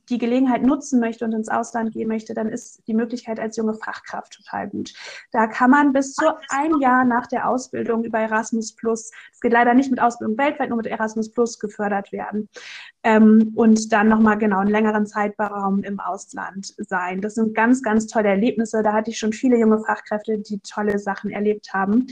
die 0.08 0.18
Gelegenheit 0.18 0.62
nutzen 0.62 1.00
möchte 1.00 1.24
und 1.24 1.32
ins 1.32 1.48
Ausland 1.48 1.92
gehen 1.92 2.08
möchte, 2.08 2.34
dann 2.34 2.48
ist 2.48 2.86
die 2.86 2.94
Möglichkeit 2.94 3.40
als 3.40 3.56
junge 3.56 3.74
Fachkraft 3.74 4.34
total 4.34 4.68
gut. 4.68 4.92
Da 5.32 5.46
kann 5.46 5.70
man 5.70 5.92
bis 5.92 6.14
zu 6.14 6.26
ein 6.50 6.78
Jahr 6.80 7.04
nach 7.04 7.26
der 7.26 7.48
Ausbildung 7.48 8.04
über 8.04 8.18
Erasmus 8.18 8.74
Plus, 8.74 9.10
es 9.32 9.40
geht 9.40 9.52
leider 9.52 9.74
nicht 9.74 9.90
mit 9.90 10.00
Ausbildung 10.00 10.36
weltweit, 10.38 10.68
nur 10.68 10.78
mit 10.78 10.86
Erasmus 10.86 11.30
Plus 11.32 11.58
gefördert 11.58 12.12
werden 12.12 12.48
ähm, 13.02 13.52
und 13.54 13.92
dann 13.92 14.08
nochmal 14.08 14.38
genau 14.38 14.58
einen 14.58 14.70
längeren 14.70 15.06
Zeitraum 15.06 15.82
im 15.82 16.00
Ausland 16.00 16.74
sein. 16.78 17.20
Das 17.20 17.34
sind 17.34 17.54
ganz, 17.54 17.82
ganz 17.82 18.06
tolle 18.06 18.28
Erlebnisse. 18.28 18.82
Da 18.82 18.92
hatte 18.92 19.10
ich 19.10 19.18
schon 19.18 19.32
viele 19.32 19.58
junge 19.58 19.80
Fachkräfte, 19.80 20.38
die 20.38 20.60
tolle 20.60 20.98
Sachen 20.98 21.30
erlebt 21.30 21.72
haben. 21.72 22.06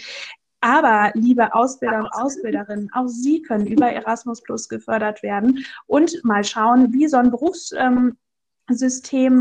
Aber 0.63 1.11
liebe 1.15 1.53
Ausbilder 1.55 1.99
und 1.99 2.09
Ausbilderinnen, 2.13 2.89
auch 2.95 3.09
Sie 3.09 3.43
können 3.43 3.67
über 3.67 3.91
Erasmus 3.91 4.41
Plus 4.41 4.69
gefördert 4.69 5.25
werden 5.25 5.67
und 5.89 6.25
mal 6.25 6.45
schauen, 6.45 6.93
wie 6.93 7.09
so 7.09 7.17
ein 7.17 7.33
Berufssystem 7.33 8.17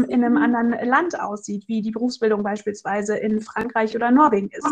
ähm, 0.04 0.06
in 0.10 0.24
einem 0.24 0.38
anderen 0.38 0.72
Land 0.90 1.20
aussieht, 1.20 1.68
wie 1.68 1.84
die 1.84 1.92
Berufsbildung 1.92 2.42
beispielsweise 2.42 3.18
in 3.18 3.40
Frankreich 3.40 3.96
oder 3.96 4.10
Norwegen 4.10 4.50
ist. 4.50 4.66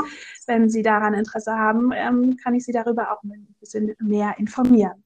Wenn 0.47 0.71
Sie 0.71 0.81
daran 0.81 1.13
Interesse 1.13 1.51
haben, 1.51 1.91
ähm, 1.93 2.35
kann 2.43 2.55
ich 2.55 2.65
Sie 2.65 2.71
darüber 2.71 3.11
auch 3.11 3.21
ein 3.21 3.55
bisschen 3.59 3.95
mehr 3.99 4.33
informieren. 4.39 5.03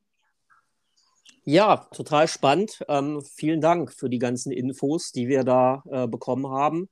Ja, 1.43 1.75
total 1.91 2.29
spannend. 2.29 2.85
Ähm, 2.87 3.21
vielen 3.21 3.59
Dank 3.59 3.91
für 3.91 4.09
die 4.09 4.19
ganzen 4.19 4.53
Infos, 4.53 5.11
die 5.11 5.27
wir 5.27 5.43
da 5.43 5.83
äh, 5.91 6.07
bekommen 6.07 6.47
haben. 6.47 6.87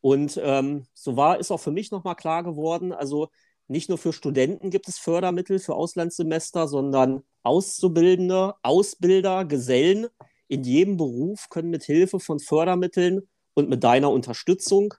Und 0.00 0.40
ähm, 0.42 0.86
so 0.94 1.18
war, 1.18 1.38
ist 1.38 1.50
auch 1.50 1.60
für 1.60 1.72
mich 1.72 1.90
nochmal 1.90 2.14
klar 2.14 2.42
geworden, 2.42 2.94
also 2.94 3.28
nicht 3.68 3.88
nur 3.88 3.98
für 3.98 4.12
Studenten 4.12 4.70
gibt 4.70 4.88
es 4.88 4.98
Fördermittel 4.98 5.58
für 5.58 5.74
Auslandssemester, 5.74 6.68
sondern 6.68 7.22
Auszubildende, 7.42 8.54
Ausbilder, 8.62 9.44
Gesellen 9.44 10.06
in 10.48 10.64
jedem 10.64 10.96
Beruf 10.96 11.48
können 11.50 11.70
mit 11.70 11.84
Hilfe 11.84 12.20
von 12.20 12.38
Fördermitteln 12.38 13.28
und 13.54 13.68
mit 13.68 13.82
deiner 13.82 14.10
Unterstützung 14.10 14.94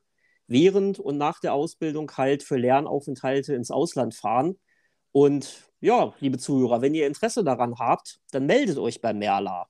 während 0.47 0.99
und 0.99 1.17
nach 1.17 1.39
der 1.39 1.53
Ausbildung 1.53 2.11
halt 2.15 2.43
für 2.43 2.57
Lernaufenthalte 2.57 3.53
ins 3.53 3.71
Ausland 3.71 4.15
fahren. 4.15 4.57
Und 5.11 5.63
ja, 5.79 6.13
liebe 6.19 6.37
Zuhörer, 6.37 6.81
wenn 6.81 6.93
ihr 6.93 7.07
Interesse 7.07 7.43
daran 7.43 7.75
habt, 7.79 8.19
dann 8.31 8.45
meldet 8.45 8.77
euch 8.77 9.01
bei 9.01 9.13
Merla. 9.13 9.67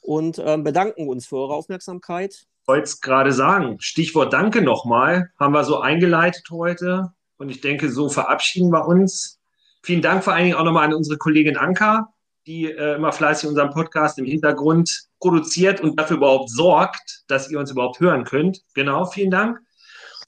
und 0.00 0.40
ähm, 0.42 0.64
bedanken 0.64 1.10
uns 1.10 1.26
für 1.26 1.36
eure 1.36 1.52
Aufmerksamkeit. 1.52 2.46
Ich 2.62 2.68
wollte 2.68 2.84
es 2.84 3.02
gerade 3.02 3.32
sagen, 3.32 3.76
Stichwort 3.80 4.32
Danke 4.32 4.62
nochmal, 4.62 5.30
haben 5.38 5.52
wir 5.52 5.64
so 5.64 5.78
eingeleitet 5.78 6.48
heute. 6.50 7.12
Und 7.36 7.50
ich 7.50 7.60
denke, 7.60 7.90
so 7.90 8.08
verabschieden 8.08 8.72
wir 8.72 8.88
uns. 8.88 9.39
Vielen 9.82 10.02
Dank 10.02 10.24
vor 10.24 10.34
allen 10.34 10.44
Dingen 10.44 10.56
auch 10.56 10.64
nochmal 10.64 10.86
an 10.86 10.94
unsere 10.94 11.18
Kollegin 11.18 11.56
Anka, 11.56 12.08
die 12.46 12.66
äh, 12.66 12.96
immer 12.96 13.12
fleißig 13.12 13.48
unseren 13.48 13.70
Podcast 13.70 14.18
im 14.18 14.24
Hintergrund 14.24 15.04
produziert 15.20 15.80
und 15.80 15.98
dafür 15.98 16.18
überhaupt 16.18 16.50
sorgt, 16.50 17.22
dass 17.28 17.50
ihr 17.50 17.58
uns 17.58 17.70
überhaupt 17.70 18.00
hören 18.00 18.24
könnt. 18.24 18.60
Genau, 18.74 19.06
vielen 19.06 19.30
Dank. 19.30 19.58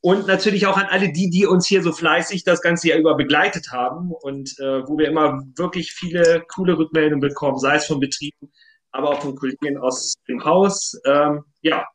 Und 0.01 0.27
natürlich 0.27 0.67
auch 0.67 0.77
an 0.77 0.87
alle 0.87 1.13
die, 1.13 1.31
die 1.31 1.47
uns 1.47 1.67
hier 1.67 1.83
so 1.83 1.93
fleißig 1.93 2.43
das 2.43 2.61
ganze 2.61 2.89
Jahr 2.89 2.99
über 2.99 3.15
begleitet 3.15 3.71
haben 3.71 4.11
und 4.11 4.59
äh, 4.59 4.87
wo 4.89 4.99
wir 4.99 5.07
immer 5.07 5.41
wirklich 5.57 5.93
viele 5.93 6.43
coole 6.53 6.77
Rückmeldungen 6.77 7.21
bekommen, 7.21 7.59
sei 7.59 7.77
es 7.77 7.87
von 7.87 8.01
Betrieben, 8.01 8.53
aber 8.91 9.11
auch 9.11 9.23
von 9.23 9.37
Kollegen 9.37 9.79
aus 9.79 10.15
dem 10.29 10.45
Haus. 10.45 11.01
Ähm, 11.07 11.45
ja, 11.61 11.87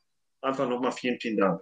einfach 0.42 0.70
nochmal 0.70 0.94
vielen, 0.94 1.20
vielen 1.20 1.38
Dank. 1.38 1.62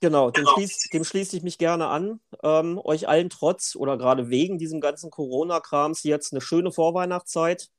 Genau, 0.00 0.30
dem, 0.30 0.46
schließ, 0.46 0.88
dem 0.92 1.04
schließe 1.04 1.36
ich 1.36 1.42
mich 1.42 1.58
gerne 1.58 1.88
an. 1.88 2.20
Ähm, 2.42 2.80
euch 2.84 3.08
allen 3.08 3.30
trotz 3.30 3.76
oder 3.76 3.96
gerade 3.96 4.28
wegen 4.28 4.58
diesem 4.58 4.80
ganzen 4.80 5.10
Corona-Krams 5.10 6.02
jetzt 6.02 6.32
eine 6.32 6.40
schöne 6.40 6.70
Vorweihnachtszeit. 6.70 7.70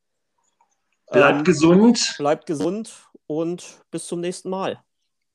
Bleibt 1.11 1.39
ähm, 1.39 1.43
gesund. 1.43 2.15
Bleibt 2.17 2.45
gesund 2.47 3.07
und 3.27 3.81
bis 3.91 4.07
zum 4.07 4.19
nächsten 4.19 4.49
Mal. 4.49 4.81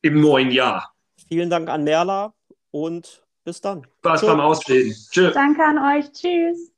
Im 0.02 0.20
neuen 0.20 0.50
Jahr. 0.50 0.94
Vielen 1.28 1.50
Dank 1.50 1.68
an 1.68 1.84
Merla 1.84 2.34
und 2.70 3.24
bis 3.44 3.60
dann. 3.60 3.86
Spaß 3.98 4.22
beim 4.22 4.40
Ausbilden. 4.40 4.94
Tschüss. 5.10 5.34
Danke 5.34 5.62
an 5.64 5.78
euch. 5.78 6.10
Tschüss. 6.12 6.72